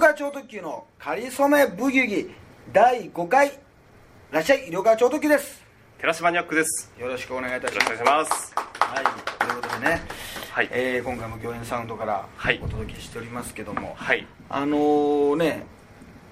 [0.00, 2.30] 川超特急のかりそめブギウギ
[2.72, 3.52] 第5回
[4.30, 5.62] らっしゃい医療川超特急です。
[5.98, 6.90] 寺島ニャックです。
[6.98, 8.54] よろしくお願いいたしよろしくますお願いします。
[8.80, 9.04] はい。
[9.04, 10.02] ということでね、
[10.52, 10.68] はい。
[10.72, 12.58] えー今回も御苑サウンドからはい。
[12.64, 14.26] お届けしておりますけども、はい。
[14.48, 15.66] あのーね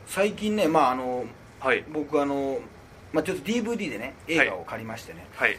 [0.07, 1.27] 最近ねまああの
[1.61, 1.85] はい。
[1.93, 2.61] 僕あの
[3.13, 5.58] まあ、ちょっと DVD でね映画を借りましてね、はい。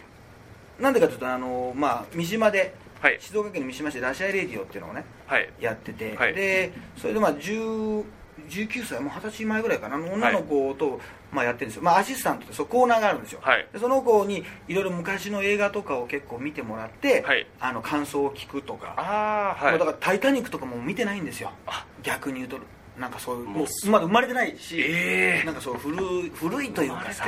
[0.79, 3.17] なんでかというとあのまあ三島で、はい。
[3.19, 5.49] 静岡県の三島市でラシャイレディオっていうのをねはい。
[5.59, 6.33] やってて、はい。
[6.33, 8.03] でそれでまあ10
[8.47, 10.99] 19歳もう二十歳前ぐらいかなの女の子と、
[11.31, 13.67] まあ、やってるんですよ、まあ、アシスタントってそうコーナーがあるんですよ、はい。
[13.71, 17.47] でその子にいろいろ昔の映画とかを結構見てもらって、はい。
[17.59, 19.71] あの感想を聞くとか、ああはい。
[19.71, 21.51] まあだから「タイタニック」とかも見てないんですよ。
[21.67, 21.85] あ。
[22.03, 22.57] 逆に言うと。
[22.97, 27.25] なんかそういうもうまだ生まれてないし、ええなんかそう古い古いというかさ。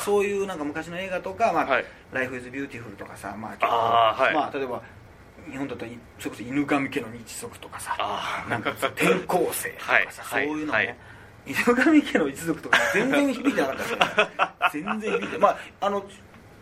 [0.00, 1.84] そういうなんか昔の映画とか「まあはい。
[2.12, 3.66] ライフイズビューティフルとかさ、まあ、結構
[4.34, 4.82] まあ、例えば
[5.50, 7.96] 日本だといそれこそ犬神家の日族とかさ
[8.48, 10.46] なんかさ転校生とかさ、はい。
[10.46, 10.96] そういうのね、はい。
[11.46, 16.04] 犬神家の一族とか全然響いてなかったですよ全然響いてまああの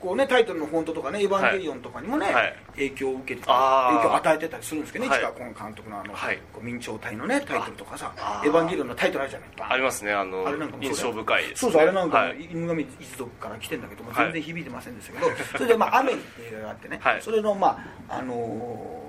[0.02, 2.56] こうねタイトルのフォントとかね「エヴァンゲリオン」とかにもね、はい。
[2.72, 5.18] 影響を受けて影響を与えてたりするんですけどね、はい。
[5.20, 6.38] 市川崑監督のあの、はい。
[6.52, 14.24] こう明朝体のねタイトルとかさあ「エヴァンゲリオン」のタイトルあるじゃないありますねあのあれなんかも印象深いです、ね、そうそうあれなんか犬神一族から来てんだけどもはい。
[14.24, 17.22] 全然響いてませんでしたけど、それでまあ「アメリ」っていう映画があってね、はい。
[17.22, 19.02] それのまああのー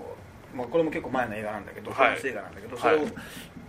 [0.53, 1.97] まあ、これも結構前の映画なんだけど、はい。
[1.97, 3.13] フランス映画なんだけどそれを、はい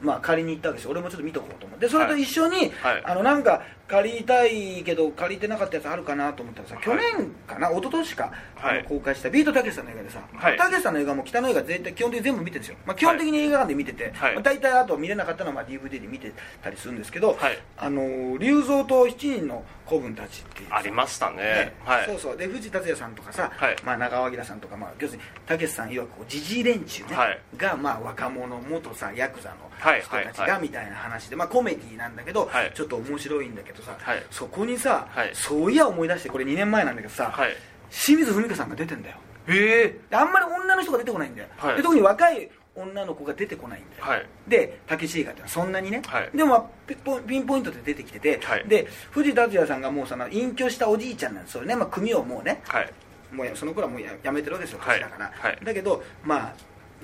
[0.03, 0.91] まあ、借りに行ったわけですよ。
[0.91, 3.03] 俺もちょっと見とこうと思ってそれと一緒に、はい。
[3.05, 8.85] あのなんか借りたいけど借りてなかったやつあるかなと思ったらさ、去年かな一昨年か、はい。
[8.85, 10.57] 公開したビートたけしさんの映画でさ、はい。
[10.57, 14.35] たけしさんの映画も北の映画全体基本的に全部見てるんですよ、まあ、基本的に映画館で見てて、はい。
[14.35, 17.59] まあ、大体あと見れなかったのはまあ DVD で見てたりするんですけど、はい。
[17.77, 21.37] あの龍蔵と七人の子分たちっていうありましたね。
[21.37, 21.75] ね。
[21.85, 22.07] はい。
[22.07, 22.37] そうそう。
[22.39, 23.77] で藤達也さんとかさ、はい。
[23.85, 27.39] まあ、長尾明さんとか、まあ、要するにたけしさんいわくじじい連中ね、はい。
[27.59, 30.01] が、まあ、若者元さヤクザのはい。
[30.01, 32.73] 人たちはいはいがみたいな話で、まあ、コメディなんだけど、はい。
[32.75, 34.23] ちょっと面白いんだけどさ、はい。
[34.31, 35.31] そこにさ、はい。
[35.35, 37.51] そういや思い出してこれ2年前なんだけどさ、はい。
[37.91, 39.17] 清水文香さんが出てんだよ。
[39.47, 40.01] ええ。
[40.11, 41.77] であんまり女の人が出てこないんだよ、はい。
[41.77, 44.27] で特に若い女の子が出てこないんだよ、はい。
[44.49, 46.31] でたけし映画ってのはそんなにね、はい。
[46.35, 48.65] でもまあピンポイントで出てきてて、はい。
[48.67, 52.63] で藤達也さんがもうその隠居したおじいちゃんなんですよね、まあ、組をもうね。
[52.67, 52.93] はい。
[53.33, 54.99] もうやその頃はもうややめてるわけですよはい。
[54.99, 55.59] 年だから、はい。
[55.63, 56.55] だけどまあ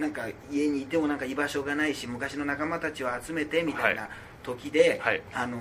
[0.01, 4.11] なんか家にいてもなんか居場所がないし昔の仲間たちを集めてみたいなはい。
[4.43, 5.23] 時で、はい。
[5.35, 5.61] あのー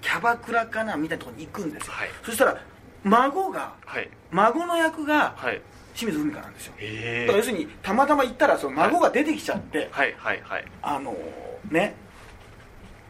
[0.00, 2.08] キャバクラかなみたいなところに行くんですよ、はい。
[2.24, 2.56] そしたら
[3.04, 4.10] 孫がはい。
[4.30, 5.60] 孫の役がはい。
[5.94, 10.64] 清水文香なんですよ、えだから要するにたまたま行ったらその孫が出てきちゃって、はいはいはい。
[10.80, 11.96] あのーね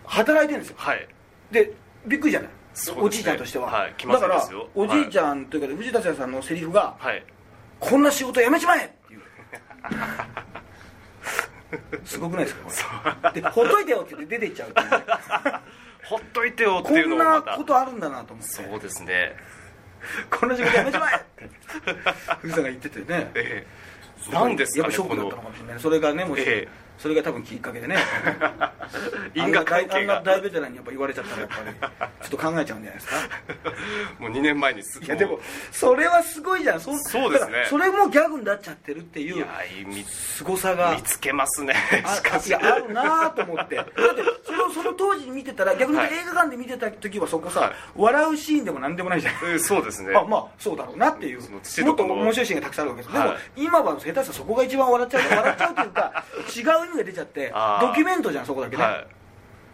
[0.07, 0.77] 働いてるんですよ。
[0.79, 1.07] はい。
[1.51, 1.75] で
[2.07, 2.55] びっくりじゃない、ね。
[2.97, 4.43] おじいちゃんとしては、はいだから
[4.75, 7.23] おじいちゃんというか藤田さんのセリフが、はい
[7.79, 8.87] こんな仕事やめちまえ！
[8.87, 9.21] っていう。
[12.07, 12.57] すごくないです
[12.87, 13.17] か？
[13.23, 13.41] これ。
[13.43, 14.97] でほっといてよって言って出ていっちゃうっていうね
[16.09, 17.57] ほっといてよってこいうのんなもまた。
[17.57, 18.53] ことあるんだなと思って。
[18.53, 19.37] そうですね。
[20.31, 21.51] こんな仕事やめちまえって。
[22.41, 23.31] 藤田さんが言っててね。
[23.35, 23.67] え
[24.31, 24.33] え。
[24.33, 25.81] なんですやっかねこのぱショックだったのかもしれない。
[25.81, 27.97] それがねもし、ええそれが多分きっかけでね。
[29.35, 31.93] 因果関係あんなが大ベテランにやっぱ言われちゃったらやっぱり
[32.23, 33.17] ちょっと考えちゃうんじゃないですか？
[34.19, 35.07] もう2年前にすい。
[35.09, 35.39] やでも
[35.71, 36.81] それはすごいじゃん。
[36.81, 37.67] そそうですね。
[37.69, 39.47] それもギャグになっちゃってるっていういや
[39.87, 40.93] 見凄さが。
[40.95, 41.75] 見つけますね。
[42.05, 42.55] あしかし。
[42.55, 43.77] あるなと思って。
[43.77, 43.93] だって
[44.45, 47.73] それをその当時見てたら逆にはい映画館で見てた時はそこさ、はい。
[47.95, 49.35] 笑うシーンでも何でもないじゃん。
[49.35, 50.17] えーそうですね。
[50.17, 51.41] あまあそうだろうなっていう。
[51.51, 53.29] もっと面白いシーンがたくさんあるわけです、はい。
[53.29, 56.25] でも今は下手したらそこが一番笑っちゃう笑っちゃうというか
[56.57, 59.07] 違う が出ちゃってドキュメントじゃんそこだけね、は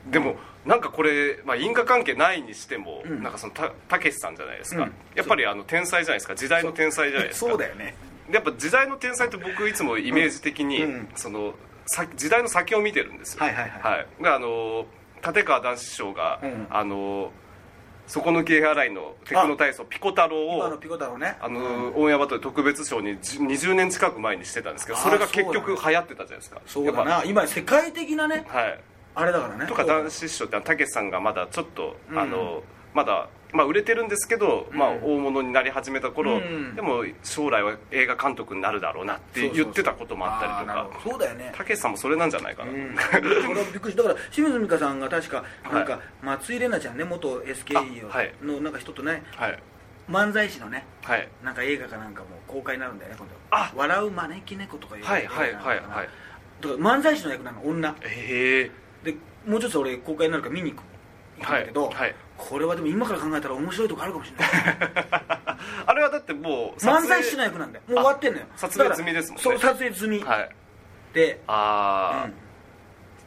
[0.08, 0.10] い。
[0.10, 3.22] でもなんかこれ、まあ、因果関係ないにしても、うん。
[3.22, 4.92] なんかそのたたけしさんじゃないですか、うん。
[5.14, 6.34] やっぱりあの天才じゃないですか。
[6.34, 7.50] 時代の天才じゃないですか。
[7.50, 7.94] そうだよね。
[8.30, 11.08] やっぱ時代の天才って僕いつもイメージ的に、うん。
[11.14, 11.54] その
[11.86, 13.44] さ時代の先を見てるんですよ。
[13.44, 14.22] はいはいはい。
[14.22, 14.86] であの
[15.26, 16.66] 立川談志師匠が、うん。
[16.70, 17.30] あの
[18.06, 21.36] 底抜け払いのテクノ体操ピコ太郎をピコ太郎ね。
[21.40, 26.60] あの、オンエアバトル特別賞にじ20年近く前にしてたんですけどそれが結局だ流行ってたじゃないですか。
[26.66, 28.80] そうだやっな今世界的なねぱはい。
[29.16, 29.66] あれだからね。
[29.66, 32.18] とか男子師匠ってたけしさんがまだちょっと、うん。
[32.18, 32.62] あの
[32.92, 36.74] まだ、まあ、売れてるんですけど、まあ、うん大物になり始めた頃、うん。
[36.74, 41.00] でも将来は映画監督になるだろうなって言ってたこともあったりとか。
[41.08, 41.52] そうだよね。
[41.54, 42.96] たけしさんもそれなんじゃないかな、うん、
[43.48, 49.62] 俺はびっくりだから清水美香さんが確かなんか、松井玲奈ちゃんね元 SKE のなんか人とねはい。
[50.10, 51.28] 漫才師のねはい。
[51.44, 53.34] なんか映画かなんかも公開になるんだよね今度。
[53.50, 53.72] あ。
[53.76, 55.76] 笑う招き猫とかいうはいはいはいはい。
[55.76, 56.08] だか
[56.60, 57.94] ら漫才師の役なの女。
[58.02, 58.70] え
[59.04, 59.16] えで
[59.46, 60.82] もうちょっと俺公開になるから見に行く
[61.38, 64.48] 行くんだけど、はいはいこれはでも今から考えたら面白いとこあるかもしれない。
[65.86, 67.84] あれはだってもう漫才師の役なんだよ。
[67.88, 68.46] もう終わってんのよ。
[68.56, 69.42] 撮影済みですもんね。
[69.42, 70.50] そう撮影済み、はい。
[71.12, 72.26] で、あ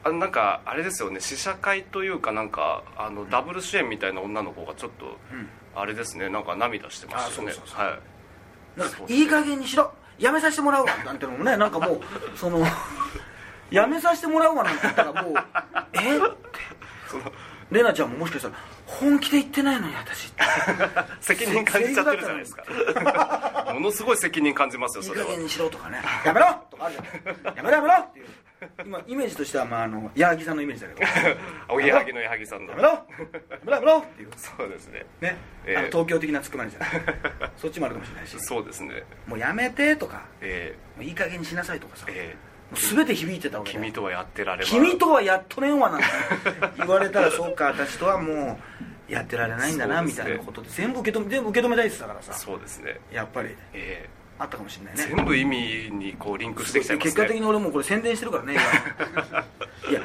[0.04, 0.16] あ、うん。
[0.16, 1.20] あなんかあれですよね。
[1.20, 5.50] 試写会というかなんかあのダブル主演みたいな女の子がちょっと、うん。
[5.76, 6.30] あれですね。
[6.30, 7.56] なんか涙してましたよね。
[7.74, 7.98] は
[8.76, 8.80] い。
[8.80, 9.92] なんかいい加減にしろ。
[10.20, 10.98] やめさせてもらうわ。
[11.06, 12.02] なんてのもねなんかもう
[12.36, 12.66] その
[13.70, 15.34] やめさせてもらうわなんて言ったらもう
[15.94, 16.18] え？
[16.18, 16.28] って。
[17.08, 17.32] その。
[17.70, 18.56] レナちゃんももしかしたら
[18.88, 20.34] 本気で言ってないのに私。
[21.20, 22.64] 責任感じちゃってるじゃないですか。
[23.76, 25.26] ものすごい責任感じますよそれは。
[25.26, 26.02] いい加減にしろとかね。
[26.26, 27.56] やめろとかあるじゃん。
[27.58, 28.26] やめろやめろっていう。
[28.84, 31.38] 今イメージとしてはまああの矢作さんのイメージだけど。
[31.70, 32.72] おぎやはぎの矢作さんの。
[32.72, 32.90] やめろ。
[32.90, 33.04] や
[33.66, 33.74] めろ。
[33.74, 34.30] やめろっていう。
[34.38, 35.06] そうですね。
[35.20, 36.90] ね、ええあの東京的なツッコミじゃない。
[37.58, 38.40] そっちもあるかもしれないし。
[38.40, 39.04] そうですね。
[39.28, 40.24] もうやめてとか。
[40.40, 46.06] えもういい加減にしなさいとかさ、ー、えもう全て響いてたわー、け君とはやってられば君とはやっとれんわなんて
[46.78, 48.60] 言われたらそうか私とはも
[49.10, 50.62] うやってられないんだなねたいなこと。
[50.62, 52.34] で全部受け止め全部受け止めたいって言ってたからさ。
[52.34, 53.00] そうですね。
[53.12, 53.56] やっぱり。
[53.74, 54.10] え
[54.40, 55.16] あったかもしれないー、ね。
[55.16, 57.12] 全部意味にこうリンクしてきちゃいますね。
[57.12, 58.62] 結果的に俺もうこれ宣伝してるからね今。
[59.90, 60.02] いや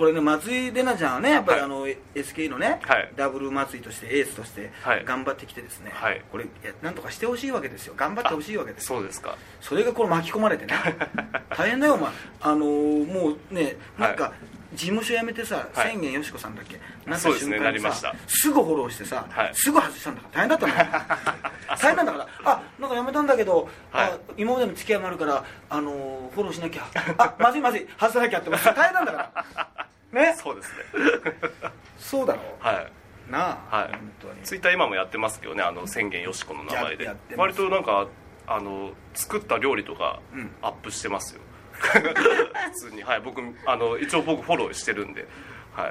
[0.00, 1.66] これね松井玲奈ちゃんはねやっぱりはい。
[1.66, 3.12] あの、SK のね、はい。
[3.16, 5.04] ダブル松井としてエースとしてはい。
[5.04, 6.22] 頑張ってきてですね、はい。
[6.32, 6.46] これ
[6.82, 7.94] なんとかしてほしいわけですよ。
[7.96, 8.90] 頑張ってほしいわけです。
[8.90, 9.36] よそうですか。
[9.60, 10.74] それがこれ巻き込まれてね。
[11.56, 12.10] 大変だよお前。
[12.40, 14.32] あのーもうねなんか、は
[14.72, 15.90] 事務所辞めてさ、はい。
[15.90, 16.78] 千元よしこさんだっけ？
[17.04, 18.14] なった瞬間にさなりました。
[18.28, 19.50] すぐフォローしてさ、はい。
[19.52, 20.34] すぐ外したんだから。
[20.36, 20.86] 大変だったのよ。
[21.76, 22.26] 大変なんだから。
[22.52, 24.10] あなんか辞めたんだけど、はい。
[24.12, 26.84] あ今までの付き合いもあるから、あのーフォローしなきゃ。
[27.18, 27.88] あまずいまずい。
[27.98, 28.50] 外さなきゃって。
[28.50, 29.68] 大変なんだから
[30.12, 30.34] ね。
[30.38, 30.74] そうですね。
[31.98, 32.72] そうだろは
[33.28, 33.30] い。
[33.30, 33.90] なあ、はい。
[33.92, 34.42] 本当に。
[34.42, 37.10] ツイッター今もやってますけどねあの宣言よしこの名前で。
[37.36, 38.08] 割となんか
[38.46, 40.50] あの作った料理とかうん。
[40.62, 41.40] アップしてますよ、
[41.72, 41.90] 普
[42.88, 43.02] 通に。
[43.02, 43.20] はい。
[43.20, 45.26] 僕あの一応僕フォローしてるんで。
[45.74, 45.88] は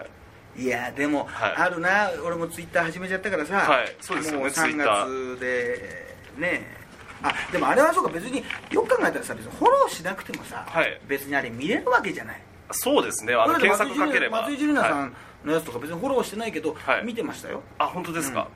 [0.58, 0.62] い。
[0.64, 1.54] いやでも、はい。
[1.56, 2.12] あるな。
[2.26, 3.96] 俺もツイッター始めちゃったからさ、はい。
[4.02, 6.80] そうですよねもう3 Twitter 月でね。
[7.22, 8.10] あでもあれはそうか。
[8.12, 11.00] 別によく考えたらさ別にフォローしなくてもさ、はい。
[11.08, 13.34] 別にあれ見れるわけじゃないそうですね。
[13.34, 14.42] あの検索かければ。
[14.42, 15.10] 松井樹里奈さはい。
[15.10, 15.14] ん
[15.48, 17.06] のやつとか別にフォローしてないけど、はい。
[17.06, 17.62] 見てましたよ。
[17.78, 18.48] あ本当ですか、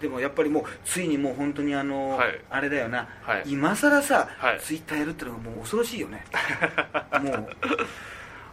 [0.00, 2.40] でもやっぱりもうついにもう本当にあの、はい。
[2.50, 3.42] あれだよな、はい。
[3.46, 4.60] 今さらさ、はい。
[4.60, 6.24] ツイッターやるってのがもう恐ろしいよね。
[7.22, 7.48] もう。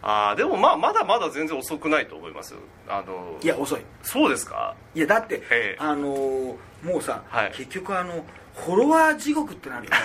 [0.03, 2.55] ああでもまあまだまだ全然遅くないと思います。
[2.89, 3.81] あのいや遅い。
[4.01, 4.75] そうですか？
[4.95, 5.77] いやだって、ええ。
[5.79, 7.51] あのーもうさ、はい。
[7.55, 8.25] 結局あの
[8.55, 9.97] フォロワー地獄ってなるよね。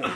[0.00, 0.10] も う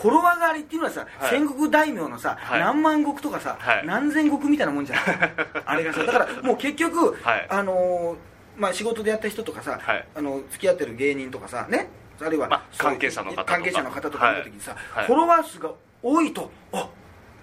[0.00, 1.30] フォロワー狩りっていうのはさ、はい。
[1.30, 2.60] 戦国大名のさ、はい。
[2.60, 3.86] 何万石とかさ、はい。
[3.86, 4.98] 何千石みたいなもんじゃん。
[5.66, 7.46] あれがさだからもう結局、はい。
[7.48, 8.16] あのー
[8.56, 10.06] まあ、仕事でやった人とかさ、はい。
[10.14, 11.88] あの付き合ってる芸人とかさね。
[12.22, 13.52] あるいは、関係者の方とか。
[13.54, 15.06] 関係者の方とか見た時にさ、はい。
[15.06, 15.70] フォロワー数が
[16.02, 16.88] 多いとあ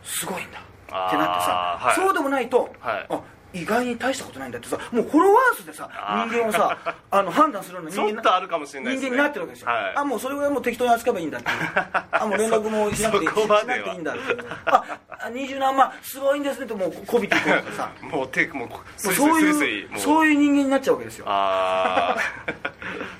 [0.03, 3.05] すごいんだってなってさ、そうでもないと、はい。
[3.09, 3.21] あ
[3.53, 5.89] 意外に大したことないんだってさもうフォロワー数でさ
[6.29, 6.77] 人間をさ
[7.09, 9.93] あの判断するのちょっとあるかもしれない人間になってるわけですよ、はい。
[9.95, 11.47] あもうそれはもう適当に扱えばいいんだって
[12.11, 14.21] あもう連絡もしなくてなくていいんだって
[14.65, 17.89] ああ二十何万すごいんですねってもうこびていこ うとかさ。
[18.01, 21.25] もう手もうそういうそういう人間になっちゃうわけですよ。
[21.27, 22.17] ああ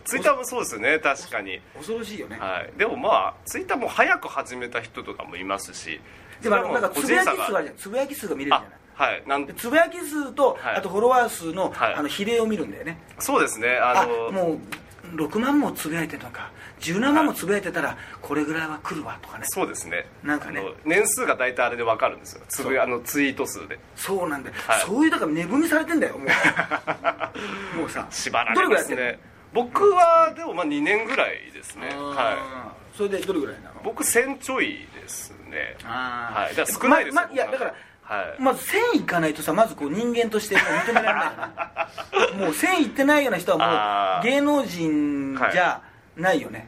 [0.04, 1.62] ツイッターもそうですよね確かに。
[1.76, 2.72] 恐ろしいよね、はい。
[2.78, 6.00] でもまあツイッターも早く始めた人とかもいますし。
[6.42, 7.78] でもなんかつぶやき数ががあるじゃん。
[7.78, 8.70] つぶやき数が見れるじゃない。
[8.70, 9.24] あはい。
[9.28, 10.76] なんでつぶやき数と、はい。
[10.78, 11.94] あとフォロワー数の,、はい。
[11.94, 12.98] あの比例を見るんだよね。
[13.20, 13.78] そうですね。
[13.78, 14.60] ああのもう
[15.16, 19.46] 6万もつぶやいてるのか17万もつぶやいてたらこれぐらいは来るわとかね。
[19.48, 20.08] そうですね。
[20.24, 20.60] なんかね。
[20.60, 22.42] あの年数が大体あれで分かるんですよ。
[22.50, 23.80] つぶやあのツイート数で。
[23.96, 24.80] そうなんだよ、はい。
[24.82, 26.28] そういうだから値踏みされてんだよもう。
[27.78, 28.08] もうさ。
[28.10, 29.04] 縛らどれぐらいやってんの？
[29.04, 31.90] れますね僕はでもまあ2年ぐらいですね。
[31.94, 32.00] あー。
[32.02, 33.76] はそれでどれぐらいなの？
[33.76, 35.78] い僕1000ちょいですね。
[35.86, 36.42] あー。
[36.42, 36.56] はい。
[36.56, 37.76] だから少ないですよままいやだから
[38.08, 38.42] はい。
[38.42, 38.62] まず
[38.96, 45.82] 1000いかないとさまずこう人間としてもう認められないもう1000いってないような人はもう芸能人じゃ
[46.16, 46.68] ないよね、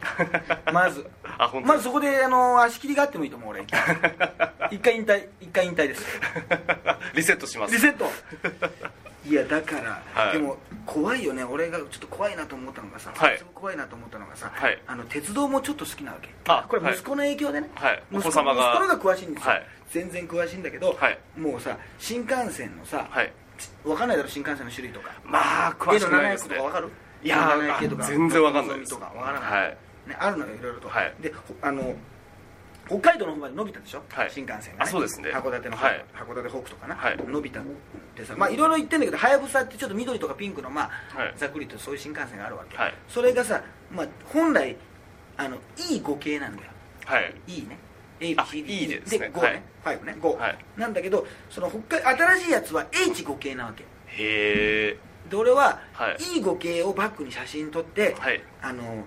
[0.72, 1.10] まず。
[1.40, 3.64] あ本当まずそこであの足切りがあってもいいと思う俺。
[4.70, 6.06] 一回引退一回引退です。
[7.16, 7.74] リセットします。
[7.74, 8.06] リセット。
[9.26, 10.34] いやだから、はい。
[10.34, 11.44] でも怖いよね。
[11.44, 13.38] 俺がちょっと怖いなと思ったのがさ、はい。
[13.38, 14.80] すごく怖いなと思ったのがさ、はい。
[14.86, 16.30] あの鉄道もちょっと好きなわけ。
[16.48, 18.04] あこれ息子の影響でね、はい。
[18.12, 18.74] 息子お子様が。
[18.74, 21.20] 息子の方が詳しいんですよ、はい全然詳しいんだけど、はい。
[21.38, 23.32] もうさ新幹線のさ、はい。
[23.84, 25.12] 分かんないだろ新幹線の種類とか。
[25.26, 26.56] まあ詳しくないですね。
[26.56, 26.90] A の700とか分かる？
[27.22, 28.04] いやー A の700とか。
[28.04, 28.92] 全然わかんないです。
[28.92, 29.78] とか分からない、はい。
[30.08, 31.14] ね、あるのよいろいろと、はい。
[31.22, 31.96] でほあの
[32.88, 34.32] 北海道の方まで伸びたでしょ、はい。
[34.32, 35.30] 新幹線が、あそうですね。
[35.30, 36.06] 函館の方、はい。
[36.16, 37.18] 函館北とかな、はい。
[37.18, 37.64] 伸びたっ
[38.16, 41.34] てさまあいろいろ言ってんだけどはやぶさってちょっと緑とかピンクのまあ、はい。
[41.38, 42.94] ざっくりとそういう新幹線があるわけ、はい。
[43.08, 44.76] それがさ、まあ、本来
[45.38, 45.58] あの
[45.90, 46.72] いい5系なんだよ。
[47.06, 47.34] はい。
[47.48, 47.78] いいね。
[47.89, 47.89] あ
[48.20, 49.32] ABCD いいですね。
[49.34, 50.16] 5ね、5ね。
[50.20, 50.58] 5、はい。
[50.78, 53.84] なんだけどその北海新しいやつは H5 系なわけ。
[53.84, 53.88] へ
[54.96, 54.98] え
[55.30, 56.38] で俺は、はい。
[56.38, 58.42] い、い5系をバックに写真撮って、はい。
[58.62, 59.06] あの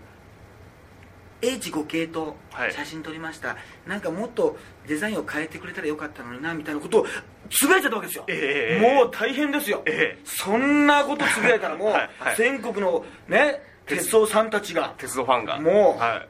[1.40, 2.73] H5 系とはい。
[2.73, 7.07] 写真撮りました、なんかもっとデザインを変えてくれたらよかったのになみたいなことを
[7.50, 10.21] つぶやいちゃったわけですよ、ええもう大変ですよ、ええ。
[10.25, 12.11] そんなことつぶやいたらもう、はい。
[12.21, 12.37] はい。
[12.37, 15.59] 全国のね鉄道さんたちが鉄道ファンが。
[15.61, 16.28] もうはい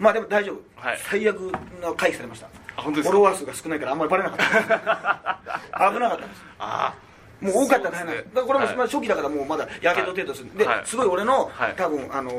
[0.00, 0.98] まあでも大丈夫、はい。
[0.98, 1.38] 最悪
[1.82, 2.48] の回避されました。
[2.82, 4.38] フォロワー数が少ないからあんまりバレなかっ
[5.68, 5.90] た。
[5.92, 6.42] 危なかったです。
[6.58, 6.94] あ
[7.40, 8.12] もう多かったら大変な。
[8.14, 8.18] ね。
[8.18, 8.76] だからこれもはい。
[8.76, 10.82] まあ初期だからもうまだやけど程度する、で、はい。
[10.86, 11.74] すごい俺の、はい。
[11.76, 12.30] 多分あの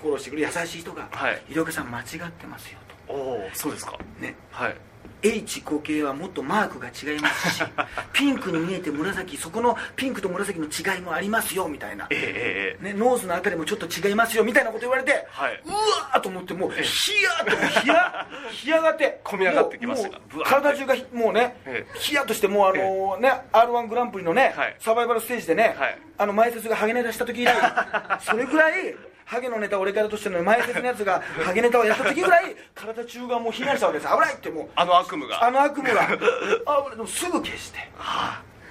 [0.00, 3.92] フォローしてくれる優しい人がはい「医療家さん間違ってますよ」おおそうですか。
[3.92, 4.36] とね。
[4.52, 4.76] はい
[5.24, 7.64] H5 系はもっとマークが違いますし
[8.12, 12.06] ピンクに見えて紫そこのピンクと紫の違いもありますよみたいな。
[12.10, 15.62] えええええね、ノーズのあたりもちょっと違いますよみたいなこと言われて、はい。
[15.64, 20.20] うわーと思ってもうヒヤーってもうヒヤ ヒヤがって込み上がってきました。
[20.44, 21.98] 体中がもうね、ええ。
[21.98, 24.76] ヒヤッとしてもうあのね r 1グランプリのね、はい。
[24.78, 25.98] サバイバルステージでね、はい。
[26.18, 27.54] あの前説がハゲネタした時以来
[28.20, 34.12] それぐらいハゲのネタ俺からとしての前説のやつが ハゲネタをやった時ぐらい体中がもうひんやりしたわけです。
[34.12, 34.68] 危ないってもう。
[34.76, 35.44] あの悪夢が。
[35.44, 36.02] あの悪夢が。
[36.66, 37.88] あ俺でもすぐ消して。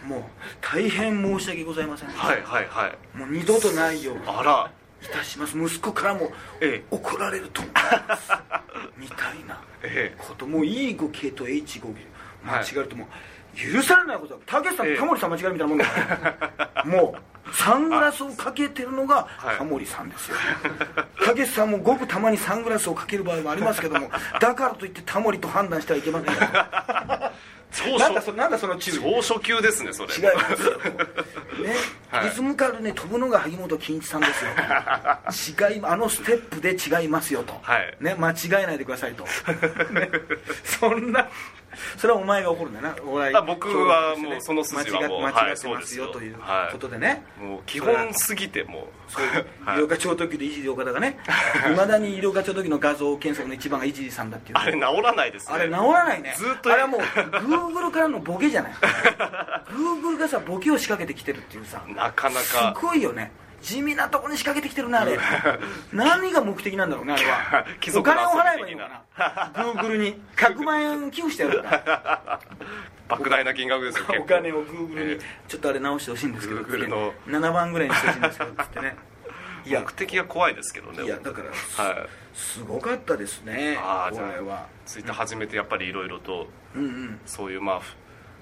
[0.06, 0.24] もう
[0.62, 3.18] 大変申し訳ございません、はいはいはい。
[3.18, 4.70] もう二度とないようにあら。
[5.02, 5.58] いたします。
[5.58, 6.32] 息子からも
[6.62, 6.84] ええ。
[6.90, 7.74] 怒られると思い
[8.08, 8.32] ます。
[8.98, 9.60] みたいな。
[9.82, 10.16] ええ。
[10.18, 13.08] こともう E5 系と H5 系間はい違えるともう
[13.56, 14.40] 許されないことだ。
[14.46, 14.94] たけしさんええ。
[14.96, 15.86] とタモリさん間違えるみたいなもんだ。
[15.86, 19.58] からもうサングラスをかけてるのがはい。
[19.58, 20.38] タモリさんですよ。
[21.26, 26.34] たけしさんもごくたまにサングラスをかける場合もありますけどもだからといってタモリと判断してはいけません
[27.98, 29.00] なんだそなんだその注意？
[29.24, 30.14] 超初級ですねそれ。
[30.14, 30.64] 違います。
[30.64, 30.78] よ、
[31.66, 31.76] ね
[32.12, 32.26] はい。
[32.26, 34.52] リズムカルね飛ぶのが萩本欽一さんですよ。
[35.72, 37.98] 違いあのステップで違いますよと、はい。
[38.00, 39.24] ね、間違えないでくださいと、
[39.92, 40.10] ね。
[40.64, 41.28] そんな
[41.98, 42.96] それはお前が怒るんだよな。
[43.06, 49.12] お笑いあ僕はもうその筋はもう間違ってますよというはいことでね、もう基本すぎてもう。
[49.12, 49.77] そういう医はい。
[49.77, 51.20] 療課長特急でいじり岡田がね
[51.72, 55.56] いまだに医療課長時の画像検索の一番がいじりさんだっていうあれ治らないですね。
[55.56, 56.34] あれ治らないね。
[56.36, 58.74] ずっとあれはもうグーグルからのボケじゃない。
[59.75, 61.84] グーグルがさボケを仕掛けてきてるっていうさ。
[61.96, 63.32] なかなすかごいよね
[63.63, 65.17] 地味なとこに仕掛けてきてるなあれ。
[65.93, 67.65] 何が目的なんだろうねあれは。
[67.79, 69.03] 貴お金を払えばいいのか
[69.55, 69.63] な。
[69.63, 70.22] グーグルに。
[70.36, 71.70] 100万円寄付してやるか。
[71.72, 72.39] ら
[73.17, 77.13] 莫大な金額ですよお金をグーグルにえちょっとあれ直してほしいんですけどの。
[77.27, 78.96] 7番ぐらいにしてほしいんですけどつってね。
[79.65, 82.10] いや目的が怖いですけどねいやだからはい。
[82.34, 87.20] すごかったですねああじゃこれはあツイッター始めてやっぱりいろいろとうんうん。
[87.25, 87.79] そういうまあ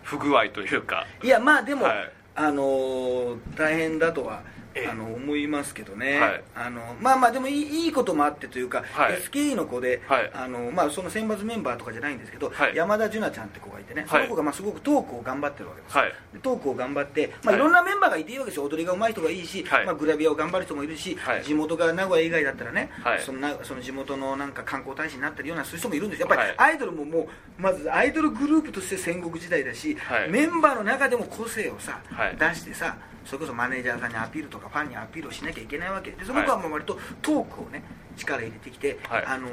[0.03, 1.05] 不不具合というか。
[1.21, 2.11] いやまあでも、はい。
[2.33, 6.43] あのー大変だとはええあの思いますけどね、はい。
[6.55, 9.13] あのまあまあでもいいいいこともあってというか、はい。
[9.15, 10.31] SKE の子で、はい。
[10.33, 12.75] あのまあ、その選抜メンバーとかじゃないんですけど、はい。
[12.75, 16.13] 山田樹奈ちゃんって子がいてね、その子がまあすごくトークを頑張ってるわけですよ、はい。
[16.33, 17.55] でトークを頑張って、まあ、はい。
[17.55, 18.65] いろんなメンバーがいていいわけですよ。
[18.65, 19.85] 踊りが上手い人がいいし、はい。
[19.85, 21.43] まあ、グラビアを頑張る人もいるし、はい。
[21.43, 23.21] 地元が名古屋以外だったらね、はい。
[23.21, 26.21] そのなその地元のなんか観光大使になったりようなそういう人もいるんです。
[26.21, 27.27] よやっぱりはアイドルももう
[27.61, 30.29] まずアイドルグループとして戦国時代だし、はい。
[30.29, 32.37] メンバーの中でも個性をさ、はい。
[32.37, 37.83] 出してさそれこそマネージャーさんにアピールとかファンにアピールをしなきゃいけないわけでその子はもう割とトークをね
[38.17, 39.25] 力入れてきて、はい。
[39.25, 39.51] あのー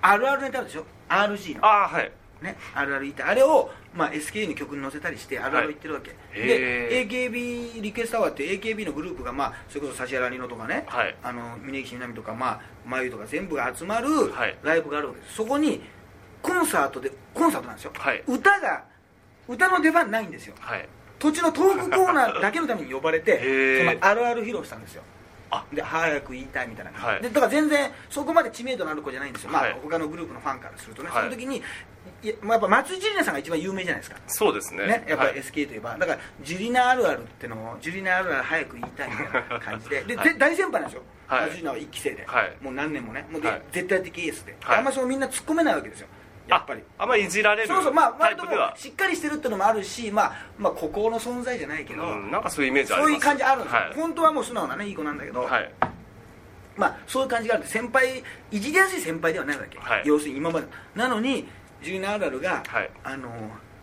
[0.00, 1.64] あるあるネタあるでしょ？RG の。
[1.64, 2.12] ああはい。
[2.42, 11.16] ね、あるある言ってあれを、まあ、SKE の曲に載せたりしてあるある言ってるわけ、へで AKB リクエストアワーっていう AKB のグループが、まあ、それこそ指原莉乃とかね、はい。
[11.22, 14.56] あの峯岸みなみとか、まあ、真由とか全部が集まるはい。
[14.62, 15.34] ライブがあるわけです。
[15.36, 15.80] そこに
[16.42, 18.22] コンサートでコンサートなんですよ、はい。
[18.26, 18.84] 歌が
[19.48, 20.54] 歌の出番ないんですよ
[21.16, 25.02] はい土地のトークコーナーだけのために呼ばれてそのあるある披露したんですよ。
[25.50, 25.64] あ。
[25.72, 26.92] で早く言いたいみたいな。
[26.92, 27.22] はい。
[27.22, 29.72] でだから全然そこまで知名度のある子じゃないんですよ、まはい。
[29.72, 31.24] あ他のグループのファンからするとね、はい。
[31.24, 31.62] その時に
[32.22, 34.16] いや,、まあ、やっぱ松井樹里奈さんが一番有名じゃないですか。
[34.26, 34.86] そうですね。
[34.86, 35.40] ね、やっぱりはい。
[35.40, 40.02] SK といえば、だからジュリナあるあるってのをジュリナあるある早く言いたいみたいな感じで。
[40.04, 41.40] で、大先輩なんですよ、はい。
[41.46, 42.56] 松井樹奈は一期生で、はい。
[42.60, 43.26] もう何年もね。
[43.30, 43.62] もうで、はい。
[43.72, 44.78] 絶対的エースで、はい。
[44.78, 46.08] あんまりみんな突っ込めないわけですよ
[46.46, 46.82] やっぱり。
[46.98, 53.12] ああんまりいじられるそうそうまあタ割ともしっかりしてるってのもあるしまあまあ孤高の存在じゃないけど、うんなんかそういうイメージあります。
[53.12, 53.94] そういう感じあるんですよ、はい。
[53.94, 55.72] 本当はもう素直なねいい子なんだけど、はい。
[56.76, 60.02] まあそういう感じがあるんで先輩いじりやすい先輩ではないわけ、はい。
[60.04, 60.66] 要するに今まで。
[60.94, 61.48] なのに
[61.82, 62.90] ジュリナあるあるが、はい。
[63.04, 63.30] あの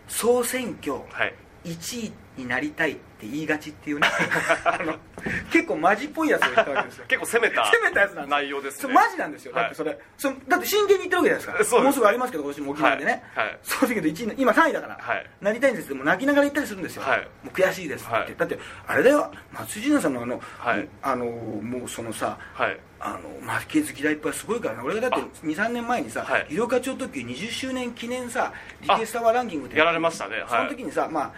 [0.08, 4.08] 総選挙はい1位になりたいって言いがちっていうね。
[5.50, 7.04] 結構マジっぽいやつを言ったわけですよ。
[7.08, 8.92] 結構攻めた攻めたやつなんです内容ですね。
[8.92, 9.62] マジなんですよ、はい。
[9.62, 11.70] だってそれそだって真剣に言ってるわけじゃないです。
[11.70, 13.46] かもうすぐありますけど今年も沖縄でね、はい。
[13.46, 13.58] はい。
[13.62, 15.26] そうだけど1位今3位だから、はい。
[15.40, 17.20] なりたいんですってもう泣きながら言ったりするんですよ、はい。
[17.20, 18.34] もう悔しいですってはい。
[18.36, 19.32] だってあれだよ。
[19.52, 20.88] 松井樹奈さんのあの、はい。
[21.02, 22.78] あのもうそのさはい。
[23.00, 24.80] あの負けず嫌いっぱいすごいからね。
[24.82, 30.38] 俺がだって23年前にさはい「医療課長特急20周年記念さリクエストアワーランキング」ってやられましたね。
[30.40, 30.48] はい。
[30.48, 31.32] その時にさ、まあ、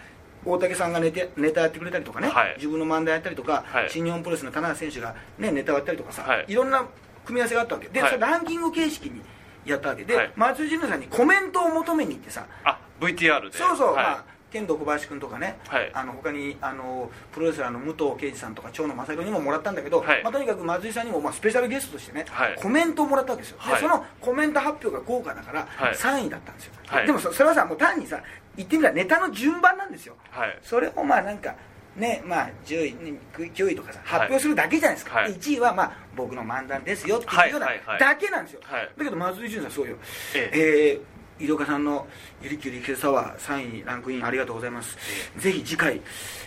[0.47, 2.55] 大竹さんがネタネタやってくれたりとかね、はい。
[2.57, 3.89] 自分の漫才やったりとか、はい。
[3.89, 6.45] 新日本プロレスの田中選手が、ね、ネタをやったりとかさ、はい。
[6.47, 6.85] い、ろんな
[7.25, 7.87] 組み合わせがあったわけ。
[7.89, 8.09] で、はい。
[8.11, 9.21] それランキング形式に
[9.65, 10.31] やったわけで、はい。
[10.35, 13.57] 松井純奈さんにコメントを求めに行ってさあ VTR で。
[13.57, 14.05] そうそう、はい。
[14.05, 15.91] まあ剣道小林君とかね、はい。
[15.93, 20.23] あの他にあのプロレスラーの武藤敬司さんとか長野正弘にももらったんだけど、はい。
[20.23, 22.55] まあ、とにかく松井さんにも、まあ、スペシャルゲストとしてね、はい。
[22.55, 23.75] コメントをもらったわけですよ、はい。
[23.75, 25.93] でそのコメント発表が豪華だからはい。
[25.93, 27.05] 3位だったんですよ、はい。
[27.05, 28.21] でもそそれはさもう単にさ
[28.57, 30.15] 言ってみたらネタの順番なんですよ。
[30.31, 30.59] はい。
[30.61, 31.55] それをまあなんか
[31.95, 34.19] ねまあ10位ね9位とかさはい。
[34.19, 35.33] 発表するだけじゃないですか、はい。
[35.33, 37.99] で1位はまあ僕の漫談ですよっていうようなはいはいはい。
[37.99, 38.89] だけなんですよ、はい。
[38.97, 39.95] だけど松井純さんそうよ。
[40.35, 40.99] ええ。
[41.13, 42.07] ー井戸岡さんの
[42.41, 44.97] 「ゆりきゅうりケサワー」3位にランクインありがとうございます、
[45.37, 46.01] ぜひ次回、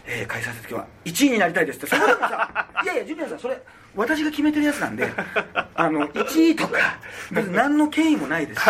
[0.04, 1.86] えー開催させた時は1位になりたいですって。
[1.86, 3.62] そこでもさ いやいやジュニアさんそれ
[3.94, 5.08] 私が決めてるやつなんで
[5.74, 6.98] あの1位とか
[7.30, 8.68] 別に何の権威もないですし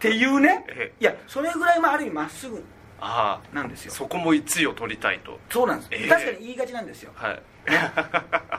[0.00, 0.64] っていうね。
[0.68, 2.64] えいやそれぐらいまあある意味まっすぐ
[2.98, 3.54] ああ。
[3.54, 3.92] なんですよ。
[3.92, 5.38] そこも1位を取りたいと。
[5.50, 6.08] そうなんです、ええ。
[6.08, 7.12] 確かに言いがちなんですよ。
[7.14, 7.42] はい。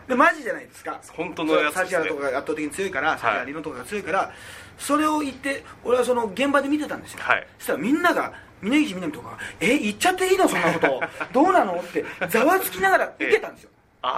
[0.08, 1.00] でマジじゃないですか。
[1.14, 1.90] 本当のやつですね。
[1.90, 3.16] 指原とかが圧倒的に強いからい。
[3.16, 4.32] 指原莉乃とかが強いから、
[4.78, 7.48] それを言って俺はその現場で見てたんですよ、はい。
[7.58, 10.48] そしたらみんなが峯岸みなみとかが「え言っちゃっていいの？
[10.48, 11.02] そんなこと
[11.34, 13.72] どうなの?」ってざわつきながら受けたんですよ。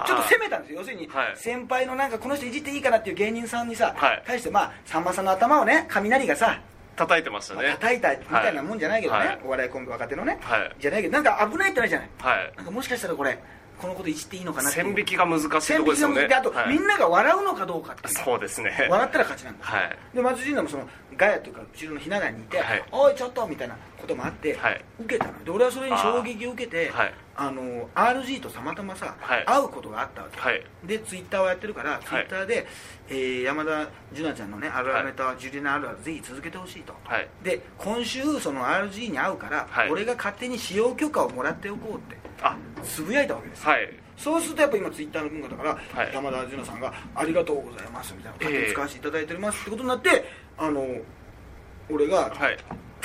[0.05, 0.79] ちょっと攻めたんですよ。
[0.79, 1.33] 要するに、はい。
[1.35, 4.23] 先輩のなんかこの人いじっていいかなっていう芸人さんにさ、はい。
[4.25, 6.57] 対してまあさんまさんの頭をね雷がさ
[6.95, 9.39] 叩いてましたまあね叩いたみたいなもんじゃないけどね、はい。
[9.43, 10.75] お笑いコンビ若手のね、はい。
[10.79, 12.09] じゃないけどなんか危ないってないじゃない。
[12.19, 12.53] はい。
[12.57, 13.37] なんかもしかしたらこれ
[13.81, 16.27] このこといじっていいのかな線引きが難しいところですよね。
[16.27, 16.69] であと、はい。
[16.69, 18.87] みんなが笑うのかどうかってそうですね。
[18.89, 19.97] 笑ったら勝ちなんだ、はい。
[20.13, 22.83] で松井純奈もそのガヤというか後ろのひな壇にいて「はい。
[22.91, 24.85] おいちょっと」みたいなこともあって、はい。
[24.99, 29.45] 受けたので俺はそれに衝撃を受けてああの RG とたまたまさ、はい。
[29.45, 30.63] 会うことがあったわけ、はい。
[30.83, 32.67] でツイッターをやってるから、ツイッターで、
[33.09, 33.71] えー山田
[34.13, 37.27] 純奈ちゃんのねあるあるネタはジュリナあるあるぜひ続けてほしいと、はい。
[37.43, 39.91] で今週その RG に会うから、はい。
[39.91, 42.17] 俺が勝手に使用許可をもらっておこうって。
[42.41, 43.69] あつぶやいたわけですよ。
[43.71, 43.89] はい。
[44.15, 46.13] そうするとやっぱ今ツイッターの文化だから、はい。
[46.13, 50.25] 山田純奈さんが「ありがとうございます」みたいなええ勝手に使わせていただいておりますってことになって
[50.57, 50.87] あの
[51.89, 52.57] 俺がはい。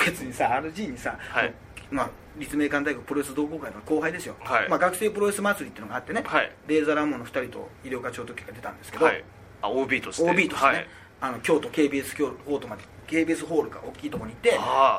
[0.05, 1.53] 別にさ RG にさ、はい。
[1.91, 4.69] まあ、立命館大学プロレス同好会の後輩ですよ、はい。
[4.69, 6.51] まあ、学生プロレス祭りっていうのがあってね、はい。
[6.67, 9.23] レーザーラモンの2人と医療課長時が出たんですけど、はい。
[9.61, 10.29] あ OB として。
[10.29, 10.87] OB としてね、はい。
[11.21, 14.49] あの京都 KBS ールまで KBS ホールか大きいところに行って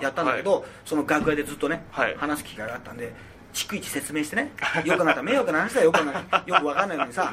[0.05, 2.17] やったんだけど、その楽屋でずっとね、はい。
[2.17, 3.13] 話す機会があったんで
[3.53, 4.53] 逐一説明してね。
[4.85, 6.43] よくなった迷惑な話だよよくな。
[6.47, 7.33] よくわかんないのにさ。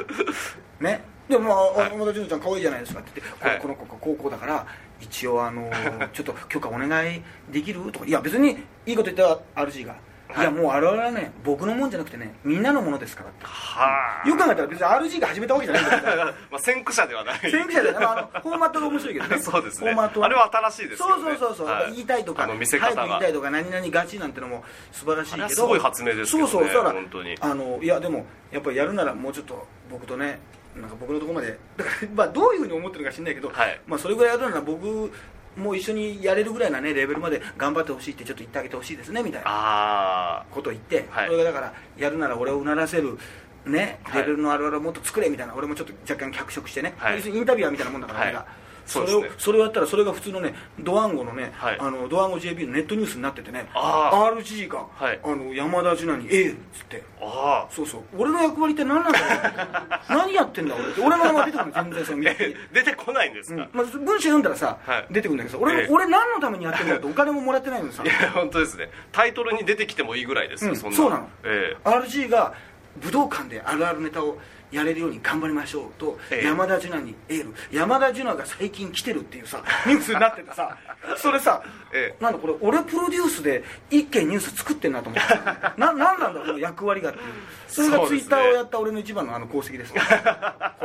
[0.79, 1.01] ね。
[1.29, 1.91] でもまあ、はい。
[1.91, 3.59] 山田純ちゃん可愛いじゃないですかって言って、こはい。
[3.59, 4.65] この子が高校だから
[4.99, 7.91] 一応あのーちょっと許可お願いできる？
[7.91, 8.05] とか。
[8.05, 9.23] いや別にいいこと言った
[9.55, 9.95] ら RG が、
[10.35, 13.45] い、やもうあれはね僕のもんじゃなくてねみんなのものですからって。
[13.45, 14.27] はあ。
[14.27, 17.39] よく考えたら別に RG が始めたわけじゃないんだけど まあ先駆者ではない。
[17.39, 19.39] 先駆者じゃない、まあ、あの フォーマットが面白いけどね。
[19.39, 19.91] そうですね。
[19.93, 21.13] フォーマットあれは新しいですよね。
[21.13, 21.91] そうそうそうそう、はい。
[21.93, 23.01] 言いたいとかあの見せ方が。
[23.01, 25.49] 早く言いたいとか何々ガチなんてのも素晴らしいけど。
[25.49, 30.39] すごい発明ですけどねそうそうだからあのいやでもやっぱりやるならもうちょっと僕とね
[30.75, 31.57] なんか僕のところまで。
[31.77, 33.81] だからまあどういうふうに思ってるか知んないけど、はい。
[33.87, 35.11] まあそれぐらいやるなら僕
[35.57, 39.47] も一緒にやれるぐらいなねレベルまで頑張ってほしいってちょっと言ってあげてほしいですねみたいな。
[39.49, 41.27] あことを言って、はい。
[41.27, 43.17] それがだからやるなら俺をうならせる
[43.65, 44.21] ね、はい。
[44.21, 45.55] レベルのあるあるをもっと作れみたいな。
[45.55, 47.19] 俺もちょっと若干脚色してね、はい。
[47.19, 48.29] インタビュアーみたいなもんだから、はい。
[48.29, 48.45] 俺が
[48.87, 51.77] それをそれをやったらそれが普通のねドワンゴのね、はい。
[51.79, 55.19] あのドワンゴ JB のネットニュースになっててねあ RG が、はい。
[55.23, 57.03] あの山田純奈にエールっつって。
[57.21, 58.01] ああそうそう。
[58.17, 61.01] 俺の役割って何なんだろう 何やってんだ俺って。
[61.01, 62.23] 俺の名前出てくるの全然その
[62.73, 63.69] 出てこないんですか、うん。
[63.73, 65.05] まあ、文章読んだらさ、はい。
[65.11, 65.87] 出てくるんだけどさ俺,、ええ。
[65.89, 68.03] 俺何のためにやってんだってお金ももらってないのにさ。
[68.05, 68.89] いや本当ですね。
[69.11, 70.77] タイトルに出てきてもいいぐらいですよ、うん。
[70.77, 70.97] そんな。
[70.97, 71.29] そうなの。
[71.43, 72.53] え RG が
[73.01, 74.37] 武道館であるあるネタを
[74.71, 76.45] やれるように頑張りましょうと、ええ。
[76.45, 77.53] 山田純奈にエール。
[77.71, 80.77] 山田純奈が最近来てるっていうさ ニュースになっててさ
[81.17, 81.61] それさ、
[81.93, 82.23] ええ。
[82.23, 85.27] なんだこれ俺プロデュースで一件ニュース作ってんなと思って。
[85.33, 87.25] さ ななんなんだこの役割がっていう。
[87.67, 89.99] それがツイッターをやった俺の一番のあの功績ですこ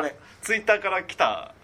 [0.02, 0.08] れ。
[0.08, 1.54] えツイッターから来た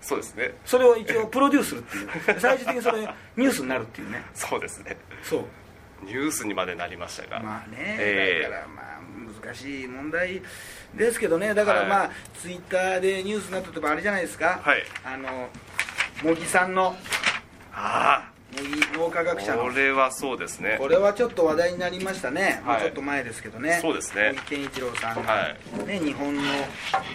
[0.00, 0.54] そうですね。
[0.64, 2.08] それを一応プロデュースするっていう。
[2.40, 3.00] 最終的にそれ
[3.36, 4.24] ニュースになるっていうね。
[4.34, 4.96] そうですね。
[5.22, 5.44] そう。
[6.04, 7.40] ニュースにまでなりましたが。
[7.40, 8.42] まあね、ええ。
[8.44, 8.98] だからまあ
[9.44, 10.42] 難しい問題
[10.94, 14.82] ですけどねだからまあ、はいツイッターでニュースになったとかあれじゃないですか、はい。
[15.04, 15.48] あの
[16.22, 16.94] 茂木さんの。
[17.72, 19.62] あ茂木脳科学あ者の。
[19.64, 20.76] これはそうですね。
[20.78, 22.76] これはちょっと話題になりましたね、はい。
[22.76, 23.80] もうちょっと前ですけどね。
[23.82, 24.34] そうですね。
[24.36, 26.42] 茂木健一郎さんが、はね、日本の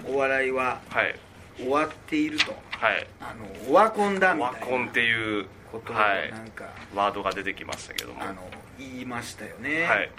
[0.10, 1.16] お笑いははい。
[1.58, 2.52] 終わっていると。
[2.52, 3.08] はい。
[3.22, 4.60] あのオワコンだみたいな。
[4.60, 8.22] ワコンっていうことなんか、ワードが出てきましたけども。
[8.22, 8.42] あの
[8.78, 10.12] 言いましたよね、はい。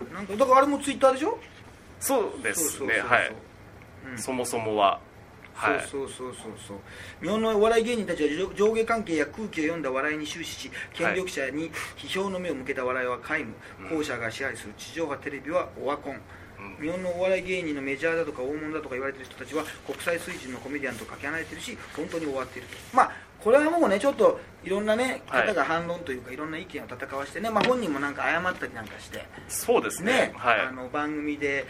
[0.00, 1.38] うん、なんかだからあれもツイッターでしょ？
[2.00, 3.00] そうですね。
[3.00, 3.34] はい。
[4.12, 4.18] うん。
[4.18, 5.00] そもそもは。
[5.54, 5.86] はい。
[5.88, 6.78] そうそうそうそう
[7.22, 13.46] 日本のお笑い芸人たちは上上下関係や空気を読んだ笑いに終始し権力者に批評の目を向けた笑いは皆
[13.78, 13.96] 無、うん。
[13.98, 16.20] 後者が支配する地上波テレビはオワコン、
[16.78, 16.84] うん。
[16.84, 22.76] 日本のお笑い芸人のメジャーだとか大物だとか言われてる人たちは国際水準のコメディアンとかけ離れてるし本当に終わっていると。
[22.92, 25.46] まあこれはもうねちょっといろんなねはい。
[25.46, 30.12] 方が反論というか、い、ろんな意見を戦わしてね、まあ、本人もなんか謝ったりなんかしてそうですね。
[30.12, 30.60] ね、はい。
[30.60, 31.66] あの番組で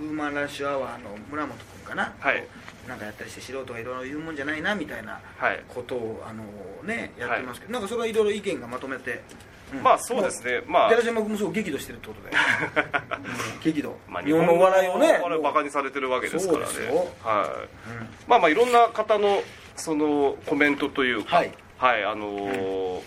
[0.00, 2.44] ウーマンラッシュアワーの村本君かな、はい。
[2.88, 5.62] なんかやったりして素人がいろいろ言うもんじゃないなみたいなはい。
[5.68, 6.42] ことをあの、
[6.84, 9.22] ね、やってますけど、なんかそれはいろいろ意見がまとめて、
[9.72, 10.62] うんまあそうですね。
[10.66, 10.90] まあ。
[10.90, 16.64] 寺島君もすごい激怒してるってことで、う ん激怒、まあ日本のお笑いをねお笑いをバカにされてるわけですからね。
[17.22, 17.46] は
[17.86, 17.90] い。
[17.90, 18.08] うん。
[18.26, 19.42] まあまあいろんな方の
[19.80, 21.52] そのコメントというかはい。
[21.78, 23.00] はいあのー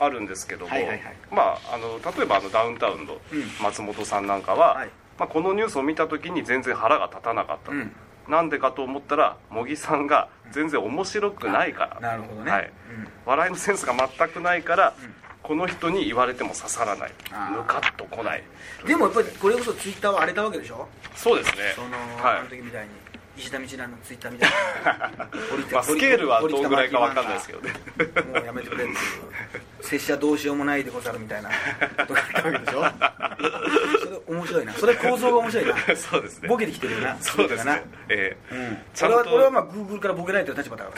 [0.00, 1.16] あるんですけども、はいはいはい。
[1.32, 3.42] まああの例えばあのダウンタウンのうん。
[3.60, 4.90] 松本さんなんかは、はい。
[5.18, 7.92] まあ、このニュースを見た時に全然腹が立たなかったと、うん。
[8.28, 12.72] なんでかと思ったら茂木さんが全然面白くないから、なるほどね、はい。
[12.96, 13.08] うん。
[13.26, 15.14] 笑いのセンスが全くないから、うん。
[15.42, 17.12] この人に言われても刺さらない。
[17.50, 18.44] ムカッと来ない。
[18.86, 20.86] でもやっぱりこれこそツイッターは荒れたわけでしょ？
[21.16, 21.72] そうですね。
[21.74, 21.88] その、
[22.22, 22.38] はい。
[22.38, 22.90] あの時みたいに
[23.38, 25.28] 石田道蘭のツイッターみたいな。
[25.72, 27.72] まあ、スケールはどんぐらいか分かんないですけどね。
[28.32, 28.98] もうやめてくれっていう
[29.82, 31.50] 拙者どうしようもないでござるみたいな
[31.98, 32.84] ことがあったわけでしょ？
[34.00, 34.72] それ面白いな。
[34.74, 35.74] それ構造が面白いな。
[35.96, 36.48] そうですね。
[36.48, 37.16] ボケてきてるよな。
[37.20, 37.72] そうですね。
[37.72, 37.76] な？
[38.08, 38.54] ええ。
[38.54, 40.90] うん、ちゃんと俺は俺はまあグーグルからボケられてる立場だか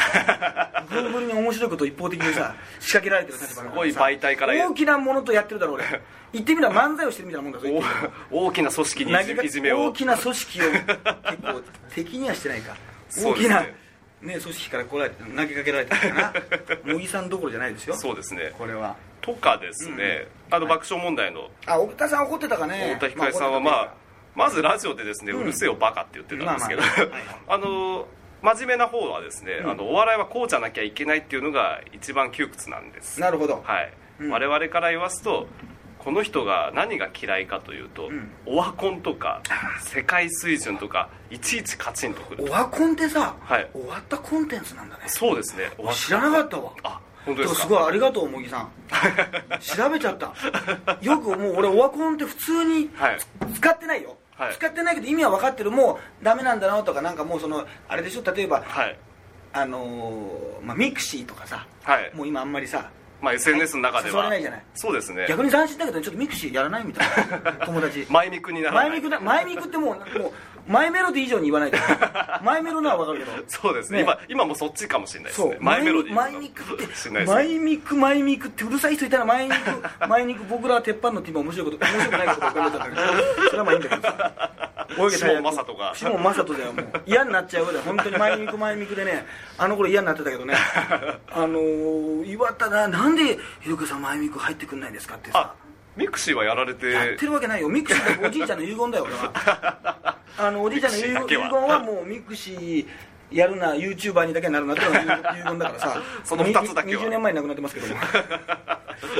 [0.72, 0.84] ら。
[0.90, 3.92] グーグルに面白いことを一方的にさ仕掛けられてる立場だからさ。
[3.92, 5.84] すごい媒体から大きなものとやってるだろ俺。
[6.32, 7.82] 言ってみれば漫才をしてるみたいなもんだぞ
[8.30, 9.12] 大きな組織に
[9.44, 9.84] いじめを。
[9.86, 10.82] 大きな組織を結
[11.42, 11.62] 構
[11.94, 12.76] 敵にはしてないか。
[13.24, 13.74] 大きな、ね、
[14.20, 16.32] 組織から来ら投げかけられてるかな。
[16.84, 17.96] 茂木さんどころじゃないですよ。
[17.96, 18.52] そうですね。
[18.58, 18.96] これは。
[19.22, 21.50] とかですね、あの爆笑問題の。
[21.66, 22.94] あ太田さん怒ってたかね。
[22.94, 23.94] 太田光さんはまあ
[24.34, 26.82] まずラジオでですね、ううんるせえよバカって言ってたんですけど、
[27.48, 28.06] あの
[28.42, 29.70] 真面目な方はですね、うん。
[29.70, 33.20] あのお笑いはこうじゃなきゃいけないっていうのが一番窮屈なんです。
[33.20, 33.62] なるほど。
[33.64, 34.30] はい、うん。
[34.30, 35.46] 我々から言わすと
[36.04, 38.30] この人が何が嫌いかというと、うん。
[38.46, 39.42] オワコンとか
[39.80, 42.44] 世界水準とかいちいちカチンとくる。
[42.44, 43.68] オワコンってさ、はい。
[43.72, 45.02] 終わったコンテンツなんだね。
[45.06, 45.70] そうですね。
[45.92, 46.72] 知らなかったわ。
[46.82, 47.60] あ本当ですか？
[47.60, 48.70] すごいありがとう茂木さん。
[49.60, 50.32] 調べちゃった。
[51.02, 53.18] よくもう俺オワコンって普通にはい。
[53.54, 54.54] 使ってないよ、はい。
[54.54, 55.70] 使ってないけど意味は分かってる。
[55.70, 58.22] もうダメなんだなとかなんかもうそのあれでしょ？
[58.34, 58.96] 例えばはい。
[59.52, 61.66] あのーまあ、ミクシーとかさ。
[61.82, 62.10] はい。
[62.14, 62.88] もう今あんまりさ
[63.20, 64.24] まあ SNS の中では。
[64.24, 64.62] れないじゃない。
[64.74, 65.26] そうですね。
[65.28, 67.08] 逆に斬新だけどちょっとミクシーやらないみたい
[67.42, 68.06] な友達。
[68.10, 68.90] 前ミクにならない。
[68.90, 70.32] 前ミクだ前ミクってもうもう
[70.66, 71.78] 前メロディー以上に言わないと。
[72.44, 73.32] 前メロなら分かるけど。
[73.46, 73.98] そうですね。
[73.98, 74.02] ね。
[74.02, 75.56] 今今もそっちかもしれないですね。
[75.60, 77.10] 前メロディー前ミクって。
[77.26, 79.58] 前ミク前ミクってうるさい人いたら前ミク
[80.08, 84.30] 前ミク僕らは鉄板のって今面白いこと面白くないこと浮かべたんだけどそれはまあいいんだけどさ
[84.98, 89.26] 泳げた下正人が下正人だよもう嫌になっちゃうぐらい本当に前ミク前ミクでね。
[89.58, 90.54] あの頃嫌になってたけどね。
[91.30, 95.54] あのー、岩田ななんでひろかさんマイミク入ってくんないんですかってさ。
[95.54, 95.59] あ
[96.00, 97.68] ミクシーはやられてやってるわけないよ。
[97.68, 100.16] ミクシーおじいちゃんの遺言だよ俺は。
[100.38, 101.26] あのおじいちゃんの遺言は。
[101.26, 102.86] 言はもうミクシー
[103.30, 106.02] やるな YouTuber にだけなるなっていうのが遺言だからさ。
[106.24, 107.02] その二つだけは。
[107.02, 108.00] 20年前に亡くなってますけども。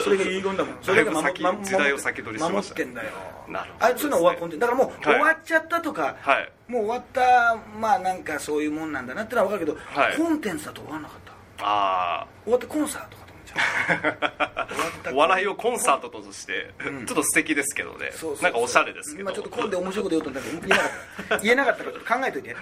[0.02, 0.78] それが遺言だもん。
[0.80, 2.52] それだけ守先時代を先取りしました。
[2.54, 3.10] 守ってんだよ。
[3.48, 3.86] なるほど。
[3.86, 4.66] あそういうのは終わだ。
[4.66, 5.14] からもう、はい。
[5.16, 6.52] 終わっちゃったとか、はい。
[6.66, 10.16] もう終わったまあなんかそういうもんなんだなってのは分かるけど、はい。
[10.16, 11.32] コンテンツだと終わんなかった。
[11.62, 16.72] あ終わったコンサートかちゃう終わったあお笑いをコンサートとして、
[17.06, 22.56] ちょっと素敵ですけどねそうなんかおしゃれですけど今ちょっと今度面白いこと言おうと思ったけど言えなかった言えなかったからちょっと考えといて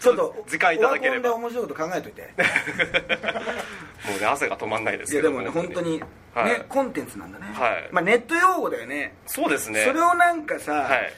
[0.00, 5.98] ちょっと時間いただければオワコンで面白いこと考えといてもうね汗が止まんないですいやでもね本当に。
[5.98, 11.12] ね、はいコンテンツなんだね、はいまあ、ネット用語だよねそうですねそれをなんかさ、はい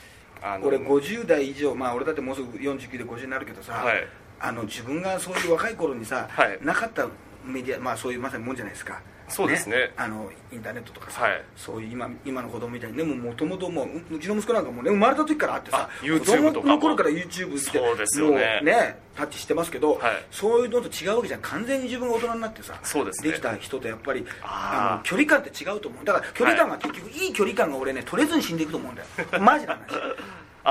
[0.63, 3.31] 俺50代以上まあ俺だってもうすぐ49で50に。
[3.31, 4.07] なるけどさ、はい
[4.39, 6.05] あの自分がそういう若い頃に。
[6.05, 7.09] さ、はいなかった
[7.47, 9.01] メディアまあそういうまさにもんじゃないですか。
[9.29, 9.93] そうですね。
[9.97, 11.43] あのインターネットとかさ、はい。
[11.57, 12.99] そういう今今の子供みたいに。
[12.99, 16.49] ねもともともううちの息子なんかもね生まれた時からあってさあ YouTube とかも。
[16.53, 18.61] 子供の頃から YouTube ってそうですよね。
[18.63, 20.25] ねタッチしてますけど、はい。
[20.31, 21.41] そういうのと違うわけじゃん。
[21.41, 23.33] 完全に自分が大人になってさそうですね。
[23.33, 29.09] きた人とやっぱりあの距離感って違うと思うだから距離感が結局、い、い距離感が俺ね取れずに死んでいくと思うんだよ。
[29.43, 29.79] マジなあ。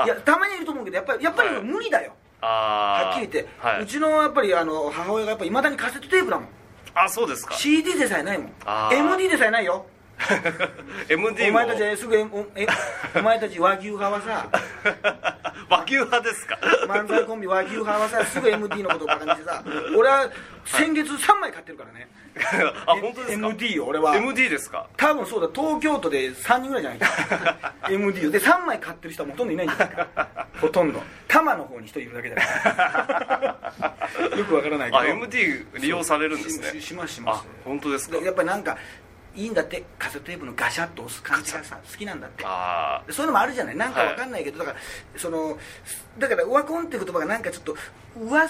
[0.02, 3.82] 話いやたまにいると思うけどやっぱりやっぱりはい無理だよ、ああはっきり言って、はい。
[3.82, 6.48] うちのやっぱりあの母親がやっぱいまだにカセットテープだもん
[6.96, 7.54] あそうですか。
[7.54, 8.50] CD でさえないもん。
[8.92, 9.84] MD でさえないよ
[11.08, 11.48] MD も。
[11.50, 12.66] お前たちはすぐえおえ
[13.16, 14.48] お前たち和牛派はさ
[15.68, 16.58] 和牛派ですか？
[16.88, 19.62] 漫才コンビ和牛派はさすぐ MD のことをバカにしてさ
[19.96, 20.28] 俺は
[20.64, 22.08] 先月3枚買ってるからね。
[22.86, 24.16] あ本当ですか？MD よ俺は。
[24.16, 24.86] MD ですか？
[24.96, 27.72] 多分そうだ東京都で3人ぐらいじゃないか。
[27.88, 31.00] MD をで3枚買ってる人はほとんどいないんじゃないかほとんど。
[31.28, 33.72] 多摩の方に1人いるだけだか
[34.30, 34.36] ら。
[34.36, 34.98] よくわからないけど。
[34.98, 36.80] あ MD 利用されるんですね。
[36.80, 37.40] ししますします。
[37.40, 38.18] あ本当ですか？
[38.18, 38.76] でやっぱりなんか
[39.36, 42.44] いいんだってカセットテープのガシャッと押す感じがさ好きなんだって。
[42.46, 43.76] あそういうのもあるじゃない？
[43.76, 44.76] なんかわかんないけど、だから
[45.16, 45.58] その
[46.18, 47.76] だからオワコンって言葉がなんかちょっと
[48.18, 48.48] 上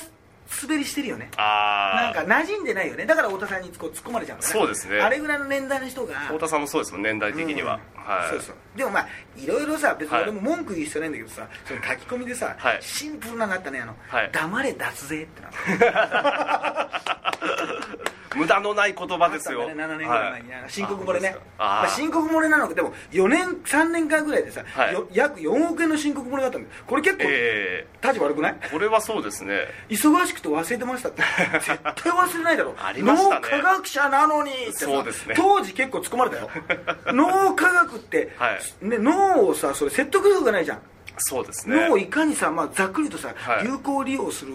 [0.63, 1.29] 滑りしてるよね。
[1.37, 3.05] ああなんか馴染んでないよね。
[3.05, 5.01] だから太田さんにこう突っ込まれちゃうんだねそうですね。
[5.01, 6.15] あれぐらいの年代の人が。
[6.21, 8.03] 太田さんもそうですもん年代的には、うん。
[8.05, 8.29] はい。
[8.31, 8.57] そうそう。
[8.77, 12.79] でもまあいろいろさ別にはい俺も文句言う必要ないんだけどさ、その書き込みでさ、はい。
[12.81, 14.31] シンプルなのがあったねあの、はい。
[14.33, 15.51] 黙れ脱税ってな
[18.37, 19.69] 無駄のない言葉ですよ。
[19.69, 21.37] ね7年ぐらい前に、あの申告漏れね。
[21.59, 24.95] あまあ、申告漏れなのかでも4年3年間ぐらいでさ、はい。
[24.95, 26.75] よ約4億円の申告漏れがあったんだよ。
[26.87, 28.57] これ結構え立場悪くない？
[28.63, 29.67] えこれはそうですね。
[29.89, 31.23] 忙しくて忘れてましたって。
[31.61, 33.49] 絶対忘れないだろありましたね。
[33.51, 35.35] 脳科学者なのにってさそうですね。
[35.37, 36.51] 当時結構突っ込まれたよ。
[37.13, 38.61] 脳科学って、はい。
[38.87, 40.81] ね、脳をさそれ説得力がないじゃん、
[41.19, 41.89] そうですね。
[41.89, 43.65] 脳をいかにさ、まあ、ざっくりとさ、はい。
[43.65, 44.53] 有効利用する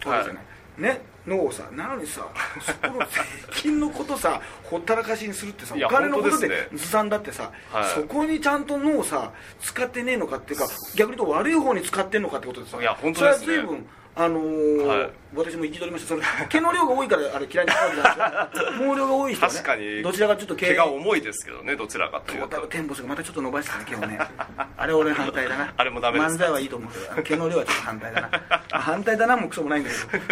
[0.00, 0.42] ところじゃない、
[0.78, 2.26] ね脳をさなのにさ
[2.60, 3.06] そこの税
[3.62, 7.84] 金のことさ ほったらかしにするってさお金のことでずさんだってさ、はい。
[7.94, 12.78] そこにちゃんと脳をさ使ってねえのかっていうか逆に言うと悪い方に使ってんのかってことでさ。
[12.80, 13.46] いや本当ですね。
[13.46, 15.10] それは随分あのーはい。
[15.34, 16.08] 私も憤りました。
[16.10, 20.02] その 毛の量が多いからあれ嫌いになるわけじゃないですよ毛量が多い人はね確かに。
[20.04, 20.74] どちらかちょっと毛。
[20.76, 22.48] が重いですけどねどちらかというと。
[22.48, 24.18] タルテンボスがまたちょっと伸ばしたね毛をね。
[24.76, 25.74] あれ俺反対だな。
[25.76, 26.34] あれもダメです。
[26.36, 28.30] 漫才はいいと思うけど毛の量はちょっと反対だな。
[28.70, 30.24] あ 反対だなもクソもないんだけど。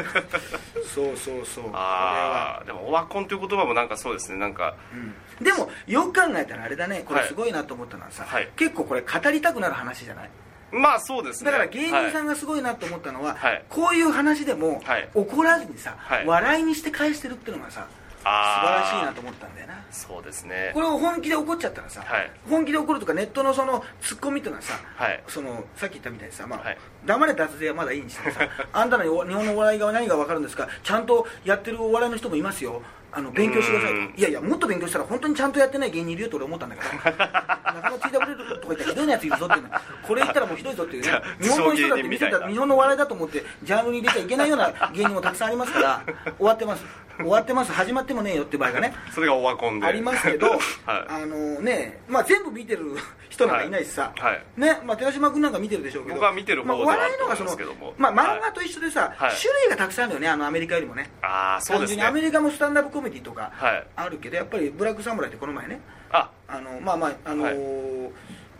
[0.94, 1.64] そうそうそう。
[1.74, 4.38] ああでもオワコンという言葉もなんかそうですね。
[4.38, 5.44] なんかうん。
[5.44, 7.02] でもよく考えたらあれだね。
[7.04, 8.48] これすごいなと思ったのはさ、はい。
[8.56, 10.30] 結構これ語りたくなる話じゃない？
[10.72, 11.50] まあそうですね。
[11.50, 13.64] だから芸人さんががすごいなと思ったのは、はい。
[13.68, 15.08] こういう話でも、はい。
[15.14, 16.26] 怒らずにさ、はい。
[16.26, 17.86] 笑いにして返してるっていうのがさ
[18.18, 19.84] 素晴らしいなと思ったんだよな。
[19.90, 20.70] そうですね。
[20.74, 22.30] これを本気で怒っちゃったらさ、はい。
[22.48, 25.22] 本気で怒るとかネットのそのツッコミっていうのはさ、はい。
[25.28, 26.78] そのさっき言ったみたいにさ、まあはい。
[27.04, 28.40] 黙れ脱税はまだいいにしてもさ
[28.72, 32.82] あんたのお日本のお笑いが何が分かるんですかちゃんとやってるお笑いの人もいますよ
[33.14, 39.68] あの勉強してくださいいやいやもっと勉強したら本当にちゃんとやってない芸人いるよと俺思ったんだけど中野 TW とか言ったらひどいやついるぞっていうの
[40.02, 41.22] これ言ったらもうひどいぞっていうね。
[41.40, 46.02] 日本の人だって見せたら日本の笑いだと思ってジャンルに入れちゃいけないような芸人もたくさんありますから
[46.38, 46.84] 終わってます
[47.18, 47.72] 終わってます。
[47.72, 49.86] 始まってもねえよって場合がねそれがオワコンで。
[49.86, 50.58] ありますけど、 はい。
[50.86, 52.96] あのね、まあ、全部見てる
[53.28, 54.32] 人なんかいないしさ、はい。
[54.34, 54.44] はい。
[54.56, 56.16] ねまあ、寺島君なんか見てるでしょうけど。
[56.16, 57.94] 僕は見てる方まあ、ではある笑いのがそのと思いますけども。
[57.98, 59.32] まあ、はい漫画と一緒でさ、はい。
[59.36, 61.10] 種類がたくさんあるよねあのアメリカよりもね。
[61.22, 62.04] ああそうですね。
[62.04, 63.86] アメリカもスタンダップコメディとかはい。
[63.96, 65.80] あるけどやっぱりブラックサムライってこの前ね。
[66.10, 66.30] あ。
[66.48, 68.12] あのまあまああのーはい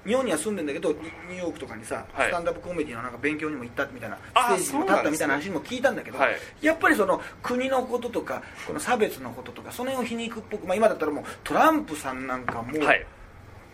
[0.04, 2.28] 日本には住んでんだけどニニューヨークとかにさ、はい。
[2.28, 6.36] スタンダップコメディのなんか勉強にも行ったみたいなあステージにも立ったみたいな話も聞いたんだけど、はい。
[6.60, 13.06] やっぱりその国のこととかこの差別のこととかその辺を皮肉っぽく、まあ、今だったらもうトランプさんなんかもう、はい。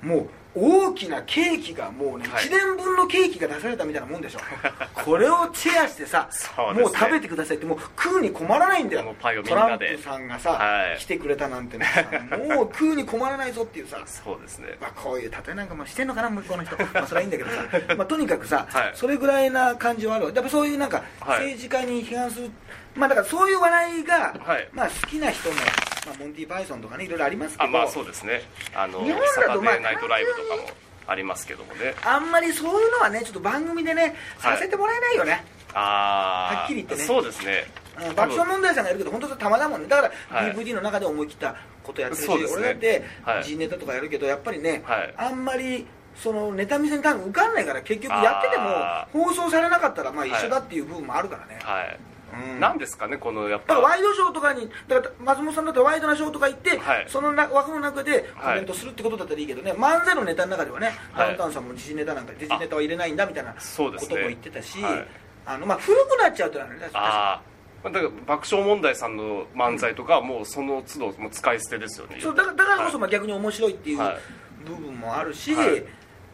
[0.03, 0.29] もう
[0.61, 2.45] 大きなケーキがもうね、はい。
[2.45, 4.41] 1年分のケーキが出されたみたいなもんでしょ。
[4.95, 6.29] これをシェアしてさ、
[6.75, 6.81] ね。
[6.83, 9.15] もう食べてくださいってもう食うに困らないんだよ。
[9.21, 10.99] トランプさんがさ、はい。
[10.99, 11.87] 来てくれたなんてね。
[11.87, 14.03] さもう食うに困らないぞっていうさ。
[14.07, 14.77] そうですね。
[14.81, 17.65] まあ、こういう例えなんかもしてんのかな向こうの人、まあ、それはいいんだけどさ、
[17.97, 18.91] まあ、とにかくさ、はい。
[18.95, 20.33] それぐらいな感じはあるわ。
[20.35, 21.55] やっぱそういうなんかはい。
[21.55, 22.51] 政治家に批判する、
[22.99, 24.69] まあだからそういう笑いが、はい。
[24.73, 27.65] まあ、好きな人も、まあ、モンティ・パイソンとかねいろいろありますけど。
[27.65, 28.43] あまあそうですね。
[28.75, 30.71] あの日本だとまあーナイトライブとかも
[31.07, 31.95] ありますけどもね。
[32.05, 34.57] あんまりそういうのはねちょっと番組でねはい。
[34.57, 37.03] させてもらえないよね、ああはっきり言ってね。
[37.03, 37.65] そうですね。
[37.73, 39.89] うん爆笑問題さんがやるけど本当たまだもんね。
[39.89, 40.55] だからはい。
[40.55, 42.61] DVD の中で思い切ったことやってるし、そうですね。
[42.61, 43.45] 俺だってはい。
[43.45, 45.15] G ネタとかやるけどやっぱりね、はい。
[45.17, 51.99] あんまりそのネタ見せに多分受かんないから結局やっててあも放送されなかったらまあはい一緒だっていう部分もあるからね、はい
[52.33, 52.61] うん。
[52.61, 53.79] なんですかねこのやっぱ。
[53.81, 57.07] ワイドショーとかにだから松本さんだったらワイドなショーとか行って、はい。
[57.09, 61.29] そのな枠の中でコメントするってことだったらいいけどね、漫才のネタの中ではね、はい。
[61.29, 65.07] ダウンタウンさんも時事ネタなんか時事ネタは入れないんだみたいなこそうですねとも言ってたし、はい。
[65.47, 67.43] あのまあ、古くなっちゃうとなるね確だか
[67.83, 72.17] ら爆笑問題さんの漫才とかはもうその都度もう使い捨てですよね。
[72.17, 72.99] にそうだからこそはい。
[72.99, 74.19] まあ逆に面白いっていうはい。
[74.67, 75.85] 部分もあるし、はい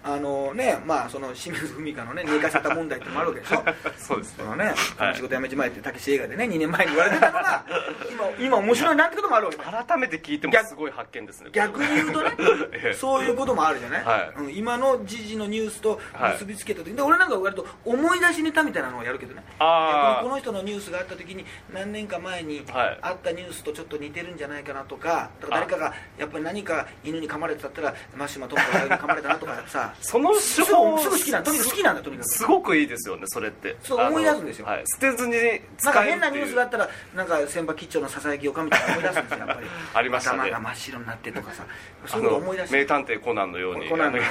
[0.06, 3.64] あのねまあその清水文香のね寝かせた問題ってのもあるわけでしょ？
[3.96, 4.44] そうですね。
[4.44, 7.64] そのね、この仕事辞めちまえってたけし映画でね2年前に言われてたのが
[8.10, 9.56] 今今面白いなんてこともあるわけ。
[9.58, 12.32] だ改めて聞いてもすごい発見ですね逆に言うとね
[12.72, 12.94] ええ。
[12.94, 14.32] そういうこともあるじゃない、はい。
[14.36, 16.32] うん、今の時事のニュースとはい。
[16.34, 19.42] 結びつけた時で俺なんか割と思い出しネタみたいなのをやるけどね。
[19.58, 22.98] 逆にこの人のニュースがあった時に何年か前にはい。
[23.00, 32.28] あったニュースとちょっと似てるんじゃないかなとかだから誰かがやっぱり何か犬に噛まれてたったらマシュマトンボが犬に噛まれたなとかさその手すぐす法ぐ好きなんだとにかく好きなんだとにかく。
[32.28, 33.76] すごくいいですよねそれって。
[33.82, 35.34] そう思い出すんですよはい、捨てずに
[35.78, 39.66] 使なんか変なニュースがあったらなんか千葉吉兆のささやきおかみたいなの思い出すんですよやっぱり。
[39.94, 40.38] ありましたね。
[40.38, 41.64] 頭が真っ白になってとかさ。
[42.04, 42.76] あそういうことの思い出して。
[42.76, 44.18] 名探偵コナンのようにコナンの。
[44.18, 44.24] に。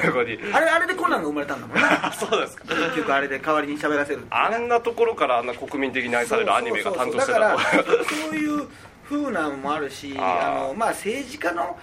[0.54, 2.12] あれあれでコナンが生まれたんだもんな。
[2.14, 2.64] そうですか。
[2.66, 8.68] 結局あれで代わりに喋らせるあんなところからあんな国民的に愛されるアニメが誕生してたそうそうそうだとからそういう
[9.10, 11.78] 風なのもあるし あの、まあ、政治家の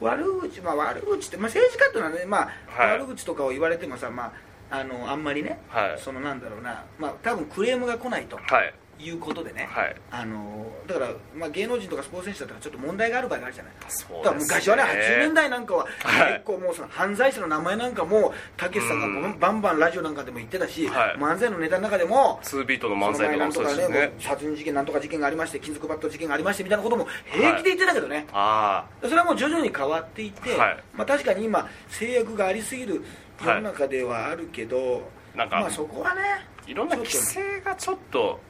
[0.00, 2.98] 悪口、まあ、悪口って、まあ、政治家っていうのはね、まあはい。
[2.98, 4.32] 悪口とかを言われてもさ、ま
[4.70, 5.98] あ、あのあんまりね、はい。
[5.98, 8.36] そのなんだろうな、まあ、多分クレームが来ないと。
[8.36, 9.96] はいいうことでね、はい。
[10.10, 13.72] あのだから、まあ、芸能人とかスポーツ選手だったらちょっと問題がある場合があるじゃない。
[13.88, 16.32] そうだからです昔はね80年代なんかははい。
[16.34, 19.38] 結構もうその犯罪者の名前なんかもたけしさんがうん。
[19.38, 21.16] バンバンラジオなんかでも言ってたし、はい。
[21.18, 23.94] 漫才のネタの中でも2ビートの漫才とかもそのそうですね。
[23.94, 30.82] 前なんとかね殺人事件なんとか事件がありまして金属バット事件がありましてみたいなことも平気で言ってたけどね、あそれはもう徐々に変わっていって、はい。
[30.94, 33.04] まあ、確かに今制約がありすぎる
[33.44, 38.40] 世の中ではあるけど、なんかまあ、そこはねあいろんな規制がちょっと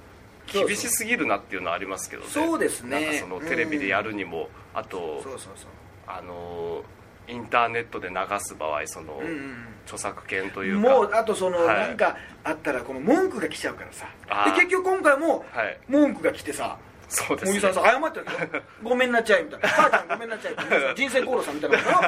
[0.46, 2.28] 厳しすぎるなっていうのはありますけどね。
[2.30, 3.00] そうですね。
[3.00, 5.70] なんかそのテレビでやるにも、あとそうそうそう。
[6.06, 6.82] あの
[7.28, 9.56] インターネットで流す場合その、うんうん
[9.86, 10.88] 著作権というか。
[10.88, 11.88] もうあとその、はい。
[11.88, 14.08] なんかあったらこの文句が来ちゃうからさ。
[14.46, 15.78] で結局今回もはい。
[15.86, 16.76] 文句が来てさ
[17.08, 17.60] そうですね。
[17.60, 19.68] さんさ謝ってるけどごめんなっちゃいみたいな。
[19.68, 20.62] 母ちゃんごめんなっちゃいって
[20.96, 22.00] 人生功労さんみたいなことよ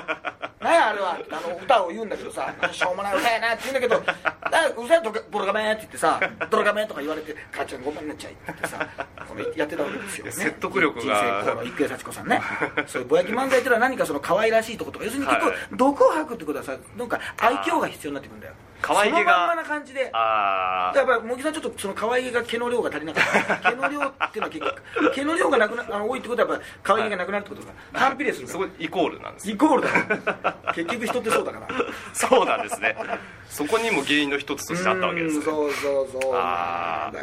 [0.61, 4.03] 何やあれはあの歌を言うんだけどさしょうもない歌やなって言うんだけど
[4.51, 8.87] だうるさいとかボロガメって言ってさドロガメとか言われて母ちゃんごめんなっちゃいって言ってさ
[9.57, 11.03] やってたわけですよ、ね、説得力が。
[11.03, 12.41] 人生功労郁恵幸子さんね。
[12.87, 19.33] そういうぼやき漫才っていうのは何かその可愛らしいところとか要するに結構はい毒を吐くってことはさなんか愛嬌が必要になってくるんだよ可愛げが。
[19.35, 20.11] そのまんまな感じで。
[20.13, 23.71] あやっぱり茂木さんちょっとその可愛げが毛の量が足りなかった。
[23.71, 29.51] 毛の量っていうのは結局毛の量がなくなあの多いってことはやっぱ可愛げがなくなるってことだから反比例するあそこイコールなんです。
[29.51, 30.05] イコールだよ
[30.75, 31.69] 結局人ってそうだから。
[32.13, 32.97] そうなんですね。
[33.49, 36.33] そこにも原因の一つとしてあったわけですそうそうそう。
[36.33, 36.39] だ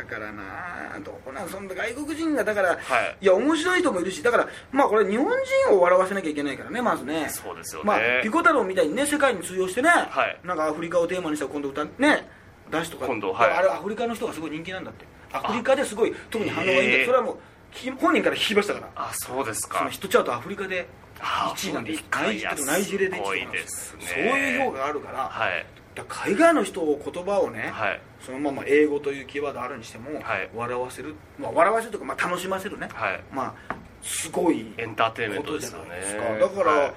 [0.03, 2.79] からなどこなんその外国人がだから、はい。
[3.21, 7.27] いや面白い人もいるしだからまあこれ日本人を笑わせなきゃいけないからねまずね。
[7.29, 7.87] そうですよね。
[7.87, 10.39] まあ、ピコ太郎みたいにね世界に通用してね、はい。
[10.43, 12.27] なんかアフリカをテーマにした今度歌ね
[12.71, 13.05] 出しとか。
[13.07, 13.51] 今度はい。
[13.51, 15.05] あれアフリカの人がすごい人気なんだって。
[15.31, 17.37] アフリカですごい特に反応がいいんだそれはもう
[17.71, 18.89] き本人から聞きましたから。
[18.95, 19.79] あそうですか。
[19.79, 20.87] そのヒットチャートアフリカで
[21.19, 22.03] あ1位なんです。
[22.11, 25.65] ナイジナイジェリアで1位なんでですそういう評価があるから,、はい。
[25.93, 28.01] だから海外の人を言葉をね、はい。
[28.21, 30.49] そのまま英語というキーワードあるにしても、はい。
[30.55, 33.23] 笑わせる、まあ、笑わせるというか、まあ、楽しませるね、はい。
[33.31, 35.89] まあすごいエンターテインメントですよね。
[35.89, 36.23] ないですか。
[36.37, 36.93] だから、はい。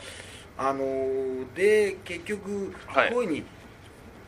[0.58, 3.12] あのーで結局はい。
[3.12, 3.44] こういうふうに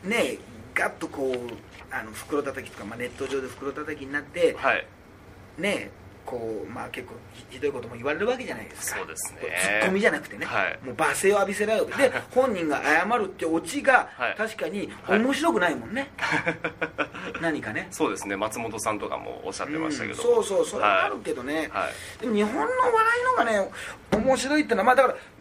[0.03, 0.37] ね
[0.73, 4.85] ガッとこうあの袋叩きとか、まあ、ネット上で袋叩きになってはい。
[5.57, 5.91] ね
[6.25, 8.99] こうまあ結構ひひどいことも言われるわけじゃないですか。
[8.99, 9.39] そうですね。
[9.41, 10.79] こツッコミじゃなくてね、はい。
[10.83, 11.85] もう罵声を浴びせられる。
[11.87, 14.35] わけで本人が謝るってオチがはい。
[14.37, 15.19] 確かにはい。
[15.19, 16.11] 面白くないもんね、
[17.41, 17.87] 何かね。
[17.91, 18.37] そうですね。
[18.37, 22.21] 松本さんとかもおっしゃってましたけど、うんそうそうそれはあるけどね、はい。
[22.21, 23.71] でも日本の笑いのがね
[24.13, 25.40] 面白いってのはまあだから各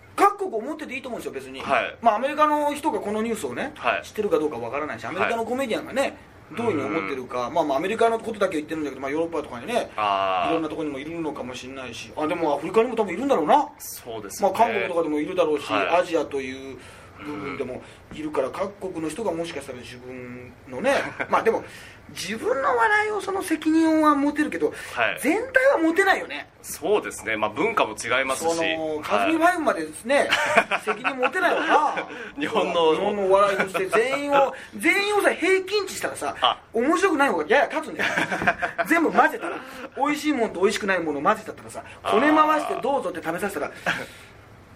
[0.51, 1.97] 国思ってていいと思うんですよ別に、はい。
[2.01, 4.03] まあアメリカの人がこのニュースをね、はい。
[4.03, 6.17] 知ってるかどうかわからないしアメリカのコメディアンがね、
[6.57, 13.69] どういうふうに思ってるか、まあまあアメリカのことだけ言ってるんだけど、まあ、ヨーロッパとかにねいろんなところにもいるのかもしれないしあでもアフリカにも多分いるんだろうな。
[13.79, 14.59] そうですよね。
[14.59, 16.03] まあ、韓国とかでもいるだろうし、はい。
[16.03, 16.79] アジアという
[17.25, 17.83] 部分でも
[18.13, 20.95] いるから各国の人がもしかしたら自分のね
[21.29, 21.63] まあでも
[22.11, 25.19] 自分の笑いをその責任は持てるけど、はい。
[25.21, 26.49] 全体は持てないよね。
[26.63, 27.37] そうですね。
[27.37, 28.55] まあ文化も違いますし。
[28.55, 30.29] そのカズミフはァイブまでですね、
[30.85, 32.09] 責任持てないよな。
[32.39, 32.95] 日本の。
[32.95, 36.59] 日本のお笑いとして全員を 全員をさ平均値したらさあ。
[36.73, 38.11] 面白くない方がやや勝つんだよ。
[38.87, 39.57] 全部混ぜたら
[39.97, 43.73] 美味しいものと美味しくないものを混ぜたったらさこね回してどうぞって食べさせたら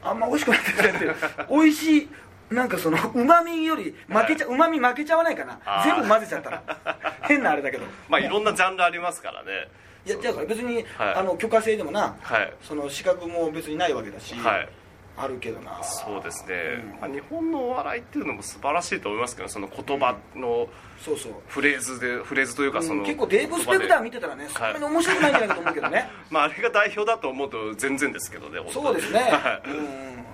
[0.02, 1.16] あんま美味しくないって言って
[1.50, 2.08] 美味しい
[2.54, 5.58] なんかそのうまみより負けちゃうまみ負けちゃわないかな。
[5.84, 6.62] 全部混ぜちゃったら
[7.22, 7.84] 変なあれだけど。
[7.84, 9.68] いまあいろんなジャンルありますからね。
[10.06, 11.14] いやじゃあ別に、はい。
[11.16, 12.52] あの許可制でもな、はい。
[12.62, 14.68] その資格も別にないわけだし、はい。
[15.16, 15.82] あるけどな。
[15.82, 16.54] そうですね、
[16.92, 17.00] うん。
[17.00, 20.68] まあ、日本のお笑いっていうのも素晴らしいと思いますけどその言葉の
[21.04, 21.32] そうそう。
[21.48, 29.30] フレーズでフレーズというかその、うん結構デーブ・スペクター見てたらねそんなに面白くないんじゃないかと思うけどね、 まああれが代表だと思うと全然ですけどねそうですね、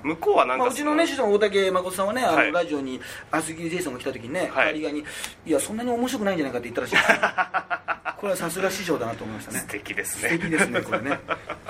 [0.02, 4.68] 向こうはなんかまあ、うちのね師匠の大竹誠さんはねあの、はいラジオにアスギリジェイソンが来た時にね、はい。
[4.68, 5.04] 帰り際に
[5.46, 6.94] いやそんなに面白くないんじゃないかって言ったらしい。
[6.94, 7.00] で
[8.12, 9.58] すこれはさすが師匠だなと思いましたね。
[9.60, 11.18] 素敵です素ね敵ですねこれね。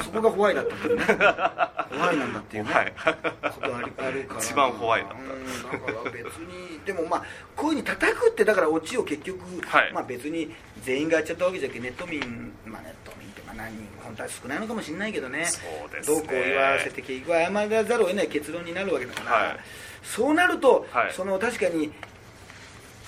[0.03, 1.05] そこがホワイだったんだよね。
[1.05, 2.93] ホワイなんだっていうね、はい。
[2.93, 4.41] ことあるから。
[4.41, 5.15] 一番ホワイだった。
[5.15, 7.23] うんだから別にでもまあ
[7.57, 9.93] こういうふうに叩くってだからオチを結局、はい。
[9.93, 12.21] まあ別に全員がやっちゃったわけじゃなくてネット民
[12.67, 15.47] まあネット民ってまあ何人本当は少ないのかもしれないけどね。
[15.47, 16.17] そうですね。
[16.17, 19.57] どうこう言わせて結局謝らざるを得ない結論になるわけだから、はい。
[20.03, 21.13] そうなると、はい。
[21.13, 21.93] その確かに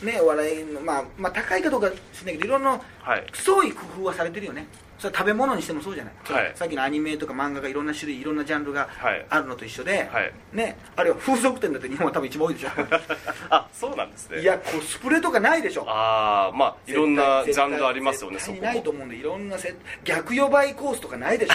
[0.02, 3.26] ね笑いのまあまあ高いかどうかしないけどいろんなはい。
[3.32, 4.66] 創意工夫はされてるよね
[5.02, 6.52] それは食べ物にしてもそうじゃない、はい。
[6.54, 9.26] さっきのアニメとか漫画がいろんな種類いろんなジャンルがはい。
[9.28, 10.32] あるのと一緒で、はい。
[10.52, 12.68] ねあるいは風俗店だって日本は多分一番多いでしょ。
[13.50, 14.42] あそうなんですね。
[14.42, 15.84] いやコスプレとかないでしょ。
[15.88, 19.74] ああまあいろんなジャンルありますよねそこないと思うんでいろんなせ
[20.04, 21.54] 逆予売コースとかないでしょ。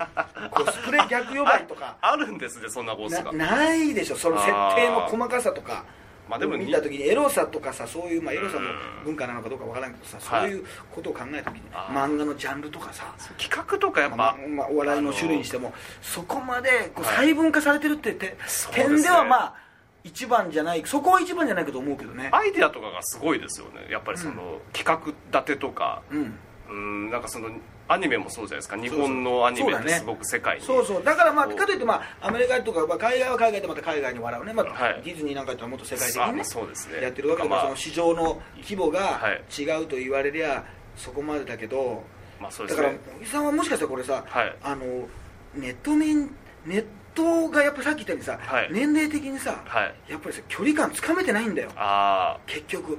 [0.52, 1.96] コスプレ逆予売とか。
[2.00, 3.30] ああるんですねそんなコースが。
[3.32, 4.16] なないでしょ。
[4.16, 5.84] その設定の細かさとか
[6.28, 8.76] まあでも見た時にエロさとかさそういう、まあ、エロさのうん。
[9.04, 10.50] 文化なのかどうかわからんけどさはい。
[10.50, 15.72] そういうことを考えた時に漫画のジャンルとかさ企画とかやっまあぱ、まあ、お笑いの種類にしても
[16.02, 17.16] そこまでこうはい。
[17.16, 18.36] 細分化されてるってて
[18.72, 19.54] 点ではまあ
[20.04, 22.28] 一番じゃないそこは一番じゃないかと思うけどね。
[22.32, 23.88] アイディアとかがすごいですよね。
[23.90, 26.02] やっぱりその、企画立てとか
[26.68, 27.48] うんうんなんかその
[27.88, 28.76] アニメもそうじゃないですか。
[28.76, 30.64] 日本のアニメってすごく世界に。
[30.64, 31.04] そうそう。
[31.04, 35.02] だからまあかといってまあアメリカとか、まあ、海外は海外でまた海外に笑うね、まあはい。
[35.04, 37.00] ディズニーなんかやったらもっと世界的にねそうですね。
[37.02, 39.62] やってるわけだから、まあその市場の規模がはい。
[39.62, 40.64] 違うと言われりゃ
[40.96, 42.02] そこまでだけど、
[42.40, 44.56] まあそうでだからすね茂木さんはもしかしたらこれさ、はい。
[44.62, 44.84] あの
[45.54, 46.30] ネット面
[46.64, 48.68] ネットがやっぱさっき言ったようにさ、はい。
[48.72, 49.94] 年齢的にさ、はい。
[50.10, 51.70] やっぱりさ距離感つかめてないんだよ。
[51.76, 52.98] あ結局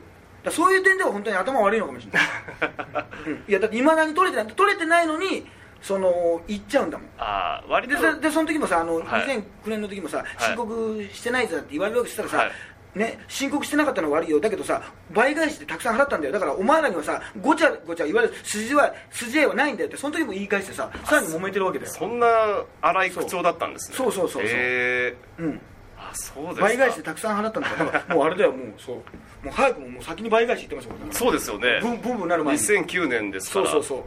[0.52, 5.46] そういう点では本当に頭悪いのかもしれない、うん、いやだっていまだに取れてない取れてないのに
[5.82, 7.08] その行っちゃうんだもん。
[7.18, 7.96] あああ割と。
[7.96, 9.28] でそでその時もさあの、はい。
[9.28, 10.24] 2009年の時もさい。
[10.40, 12.52] 申告してないぞって言われるわけしたらさ、はい。
[12.96, 14.40] ね、申告してなかったのは悪いよ。
[14.40, 14.82] だけどさ
[15.14, 16.34] 倍返しでたくさん払ったんだよ。
[16.34, 18.34] だからお前らにはさごちゃごちゃ言われる。
[18.44, 21.92] 筋は筋合いはないんだよってその時も言い返してささらに揉めてるわけだよ。
[21.92, 22.28] そんな
[22.82, 23.98] 荒い口調だったんですね。
[23.98, 24.42] そうそうそうそう。
[24.44, 25.62] へえうん
[26.12, 26.62] あそうですか。
[26.62, 28.96] 倍返しでたくさん払ったんだから もうあれだよもうそう。
[28.96, 29.04] も
[29.46, 31.80] う早くももう先に倍返し言ってますもんそうですよね。
[31.82, 32.62] ブンブンブンなる前に。
[32.62, 33.70] 2009年ですから。
[33.70, 34.06] そうそう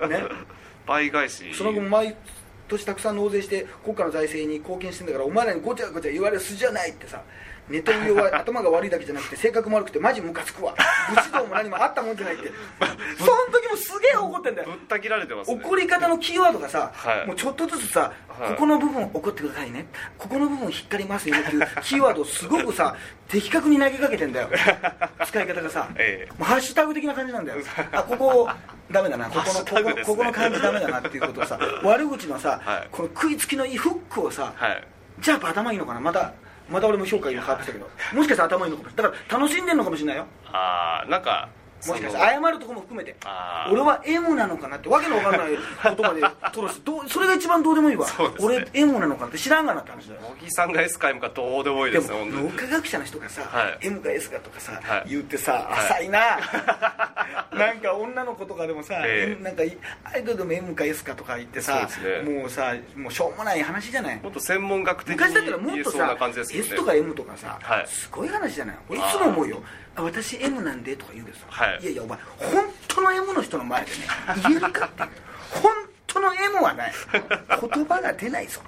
[0.00, 0.08] そう。
[0.08, 0.22] ね。
[0.86, 1.54] 倍返し。
[1.54, 2.16] その後も毎
[2.68, 7.22] 年たくさん納税して国家の財政に貢献してんだからお前らにごちゃごちゃ言われる筋じゃないってさ
[7.70, 10.74] ネトウヨは頭が悪いだけじゃなくて性格も悪くてマジムカつくわ。
[11.14, 12.50] 武士道も何もあったもんじゃないって。
[13.18, 14.70] その時もすげえ怒ってんだよ。
[14.70, 15.60] ぶった切られてますね。
[15.62, 17.26] 怒り方のキーワードがさ、はい。
[17.26, 18.50] もうちょっとずつさ、はい。
[18.50, 19.86] ここの部分怒ってくださいね。
[20.18, 22.96] ここの部分引っかりますよっていうキーワードをすごくさ
[23.28, 24.48] 的確に投げかけてんだよ。
[25.26, 26.32] 使い方がさ、ええ。
[26.38, 27.60] もうハッシュタグ的な感じなんだよ。
[27.92, 28.48] あここ
[28.90, 29.26] ダメだな。
[29.26, 32.88] ここのここ,、ここの感じダメだなっていうことをさ悪口のさ、はい。
[32.90, 34.84] この食いつきのいいフックをさ、はい。
[35.20, 36.00] じゃあ頭いいのかな。
[36.00, 36.32] また
[36.70, 37.90] また俺も評価今変わってきたけど。
[38.14, 39.12] もしかしたら頭いいのかもしれない。
[39.12, 40.26] だから楽しんでるのかもしれないよ。
[40.46, 41.48] ああなんか
[41.86, 43.16] もしかして謝るとこも含めて。
[43.70, 45.58] 俺は M なのかなってわけのわかんない言
[46.06, 46.20] 葉で
[46.84, 48.12] どうそれが一番どうでもいいわ、ね。
[48.40, 50.20] 俺 M なのかなって知らんがなって話だよ。
[50.40, 52.42] 茂木さんが S か M かどうでもいいでですね本当に。
[52.42, 53.86] も脳科学者の人がさ、はい。
[53.86, 55.10] M か S かとかさ、はい。
[55.10, 55.64] 言ってさはい。
[55.64, 56.20] 浅いな、
[57.52, 59.32] なんか女の子とかでもさ、ええ。
[59.32, 59.62] M なんか
[60.04, 62.30] アイドルでも M か S かとか言ってさ、ね。
[62.30, 64.20] もうさもうしょうもない話じゃない。
[64.20, 66.68] もっと専門学的昔だったらにもっとさ感じですよね。
[66.68, 67.86] S とか M とかさ、はい。
[67.86, 69.62] すごい話じゃない俺いつも思うよ
[69.96, 71.84] あ私 M なんでとか言うけどさ、はい。
[71.84, 73.96] やいやお前本当の M の人の前でね
[74.42, 75.02] 言えるかって。
[75.02, 75.08] いう
[75.62, 75.72] 本
[76.06, 76.92] 当の M はない。
[77.12, 78.60] 言葉が出ないぞ。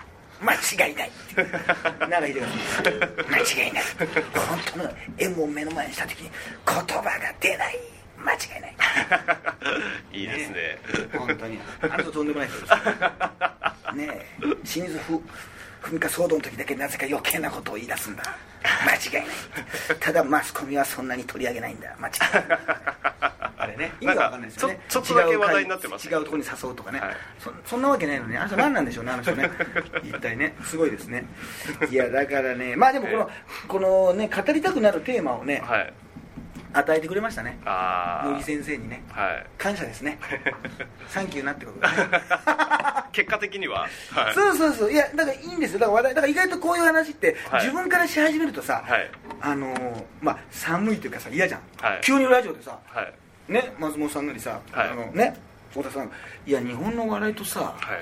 [0.42, 1.10] 間違いない
[2.10, 2.40] なんか言って
[2.90, 3.82] ください間違いない。
[4.34, 6.30] 本当の M を目の前にした時に
[6.66, 7.78] 言葉が出ない。
[8.18, 8.76] 間違いない。
[10.20, 10.78] いいですね。
[11.16, 11.60] 本当に。
[11.82, 12.72] あの人とんでもない人です。
[13.94, 14.26] ねえ。
[14.64, 15.22] 清水ふ
[15.82, 18.22] 文化騒動の時だけなぜか余計なことを言い出すんだ。
[18.84, 19.98] 間違いない。
[20.00, 21.96] ただマスコミはそんなに取り上げないんだ。
[21.98, 22.58] 間違いない。
[23.56, 23.92] あれね。
[24.00, 24.80] 意味が分かんないですよね。
[24.88, 26.14] ちょっとだけ話題になってますね。
[26.14, 29.50] 違うところに誘うとかね、はいそそんなわけないのにあの人何なんでしょうねあの人ね。
[30.04, 31.24] 一体ねすごいですね。
[31.90, 33.30] いやだからねまあでもこの、
[33.68, 35.92] このね語りたくなるテーマをね、はい。
[36.74, 37.58] 与えてくれましたね。
[37.64, 39.02] あ茂木先生にね。
[39.14, 39.46] あはい。
[39.58, 40.18] 感謝ですね。
[41.08, 43.80] サンキューなってことだね結果的には。
[44.10, 44.34] はい。
[44.34, 44.92] そうそうそう。
[44.92, 45.78] いやだからいいんですよ。
[45.78, 47.62] だから話題だから意外とこういう話って、はい。
[47.64, 49.10] 自分からし始めるとさ、はい。
[49.40, 52.00] あのーまあ寒いというかさ嫌じゃん、はい。
[52.02, 53.52] 急にラジオでさはい。
[53.52, 54.88] ね松本さんなりさ、はい。
[54.90, 55.36] あのね
[55.70, 56.10] 太田さん。
[56.46, 58.00] いや日本の笑いとさ、はい。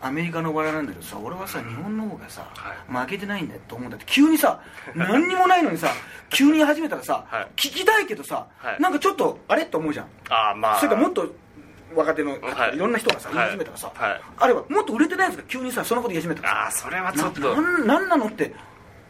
[0.00, 4.06] アメリカの笑いなんだけどさ俺はさ日本の方がさ、は負けてないんだよと思うんだって。
[4.06, 4.60] 急にさ
[4.94, 5.88] 何にもないのにさ
[6.30, 7.46] 急に始めたらさ、はい。
[7.56, 8.80] 聞きたいけどさ、はい。
[8.80, 10.06] なんかちょっとあれって思うじゃん。
[10.30, 10.76] ああまあ。
[10.76, 11.26] それからもっと
[11.98, 12.76] 若手の、はい。
[12.76, 13.36] い、ろんな人がさはい。
[13.36, 14.20] 言い始めたらさ、はい。
[14.38, 16.56] あれはもっと売れてないやつが急にさそのこと言い始めたらさ。
[16.56, 17.60] ああそれはちょっと。
[17.60, 18.54] ななんなのって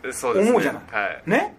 [0.02, 1.30] 思うじゃない、はい。
[1.30, 1.54] ね？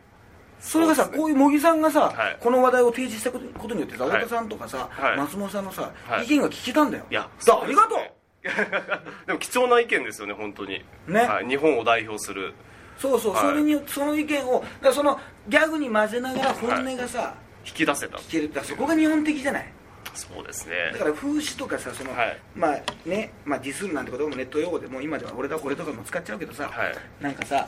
[0.60, 1.18] それがさね。
[1.18, 2.38] こういう茂木さんがさ、はい。
[2.40, 5.18] この話題を提示したことによってさはい太田さんとかさ、はい。
[5.18, 6.26] 松本さんのさ、はい。
[6.26, 7.06] 意見が聞けたんだよ。
[7.10, 8.00] いやだからありがとう。
[9.28, 10.84] でも貴重な意見ですよね本当に。
[11.08, 11.22] ね。
[11.22, 12.54] はい、日本を代表する。
[12.98, 13.42] そうそう、はい。
[13.42, 17.34] それにその意見をだそのギャグに混ぜながら本音がさ、
[17.66, 18.18] 引き出せた。
[18.18, 19.74] 聞けるってそこが日本的じゃない？
[20.20, 20.92] そうですね。
[20.92, 22.38] だから風刺とかさその、はい。
[22.56, 26.96] まあね、まあ、ディスるなんてこともネット用語でもう今では俺だこれとかも使っちゃうけどさ、はい。
[27.24, 27.68] なんかさ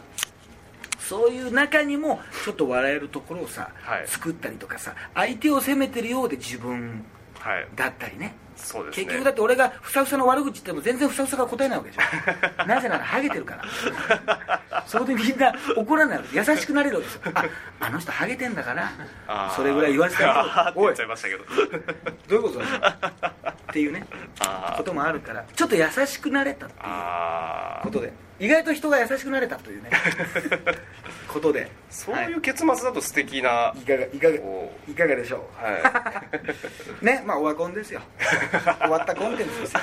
[1.00, 4.08] そういう中にもちょっと笑えるところをさ、はい。
[4.08, 7.06] 作ったりとかさ相手を責めてるようで自分
[7.40, 7.68] はい。
[7.76, 9.06] だったりねそうですね。
[9.06, 14.84] 結局だって俺がふさふさの悪口言っても全然ふさふさが答えないわけでしょなぜならハゲてるから。
[14.88, 16.38] そこでみんな怒らないわけ。
[16.38, 17.22] 優しくなれるわけですよ。
[17.34, 17.46] あ
[17.80, 18.92] あの人ハゲてんだから。
[19.56, 21.44] それぐらい言わせてあーあげようおいちゃいましたけど。
[21.46, 21.52] ど
[22.30, 22.96] ういうことだ
[23.52, 24.06] っていうね。
[24.78, 25.44] こともあるから。
[25.56, 29.92] ちょっと優しくなれたっていうことで意外と人が優しくなれたというね
[31.32, 31.70] ことで。
[31.92, 36.32] そういう結末だと素敵な、いかがいかがおいかがでしょは
[37.02, 38.02] う ねまあオワコンですよ。
[38.82, 39.80] 終わったコンテンツですよ。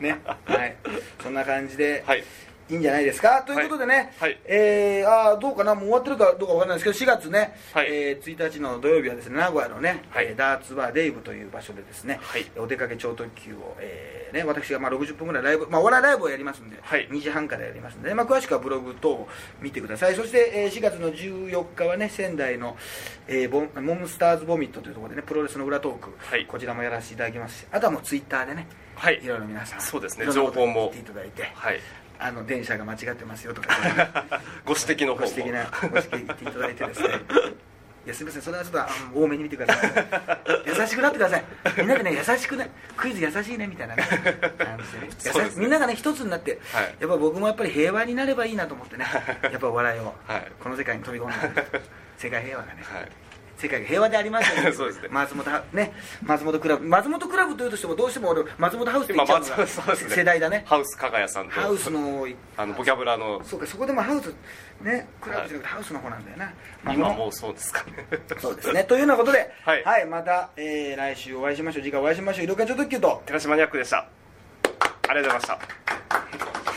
[0.00, 0.20] ね。
[0.44, 0.76] はい。
[1.22, 2.24] そんな感じで、いはい
[2.70, 3.42] いいんじゃないですか？
[3.46, 4.38] ということでね、はい。
[4.46, 5.74] えーあーどうかな？
[5.74, 7.86] もう終わってるかどうかわからないですけど4月ね、はい。
[7.90, 10.26] えー1日の土曜日はですね名古屋のね、はい。
[10.26, 12.46] えーダーツバーデイブという場所でですね、はい。
[12.56, 17.06] お出かけ超特急を、えーね、私がまあ60分ぐらいライブ、まあ、お笑いライブをやりますんで、はい。
[17.10, 19.28] 2時半からやりますんで、ねまあ、詳しくはブログ等を
[19.60, 20.14] 見てください。
[20.14, 22.76] そして、えー4月の14日はね仙台の、
[23.28, 26.46] えーボンモンスターズボミットというところでねプロレスの裏トーク、はい。
[26.46, 29.20] こちらもやらせていただきますしあとはもうツイッターでねはい。
[29.22, 30.30] いろいろ皆さんそうですね。
[30.32, 31.80] 情報も言っていただいてはい
[32.24, 33.68] あの電車が間違ってますよとか、
[34.64, 37.08] ご指摘のご指摘なご指摘言っていただいてですね。
[38.06, 38.42] いやすみません。
[38.42, 39.92] それはちょっとあの多めに見てください。
[40.66, 41.44] 優しくなってください。
[41.76, 44.02] みんなでね優しくねクイズ優しいねみたいなね
[44.58, 45.44] 感じでね。
[45.44, 45.52] ね。
[45.56, 46.94] みんながね一つになって、はい。
[46.98, 49.04] やっぱ僕もやっぱり平和になればいいなと思ってね。
[49.42, 50.52] やっぱ笑いを、はい。
[50.62, 51.62] この世界に飛び込んで
[52.16, 53.23] 世界平和がね、はい
[53.56, 55.08] 世界が平和でありますようにそうですね。
[55.10, 55.92] 松本はね
[56.22, 56.86] 松本クラブ。
[56.86, 60.64] 松本クラブというとしてもどうしても俺松本ハウスって言っちゃうの今が世代だね。
[60.66, 61.52] ハウス加賀谷さんと。
[61.52, 62.26] ハウスの
[62.56, 63.42] あのボキャブラの。
[63.44, 64.34] そうかそこでもハウス
[64.82, 66.52] ねクラブじゃなくてハウスの方なんだよな、
[66.92, 68.06] 今もうそうですかね。
[68.38, 68.84] そうですね。
[68.84, 71.82] というようなことでははいまた、えー来週お会いしましょう。
[71.82, 72.44] 次回お会いしましょう。
[72.44, 74.06] 色気超特急と寺島ニャックでした。
[75.08, 75.68] ありがとうございまし
[76.68, 76.74] た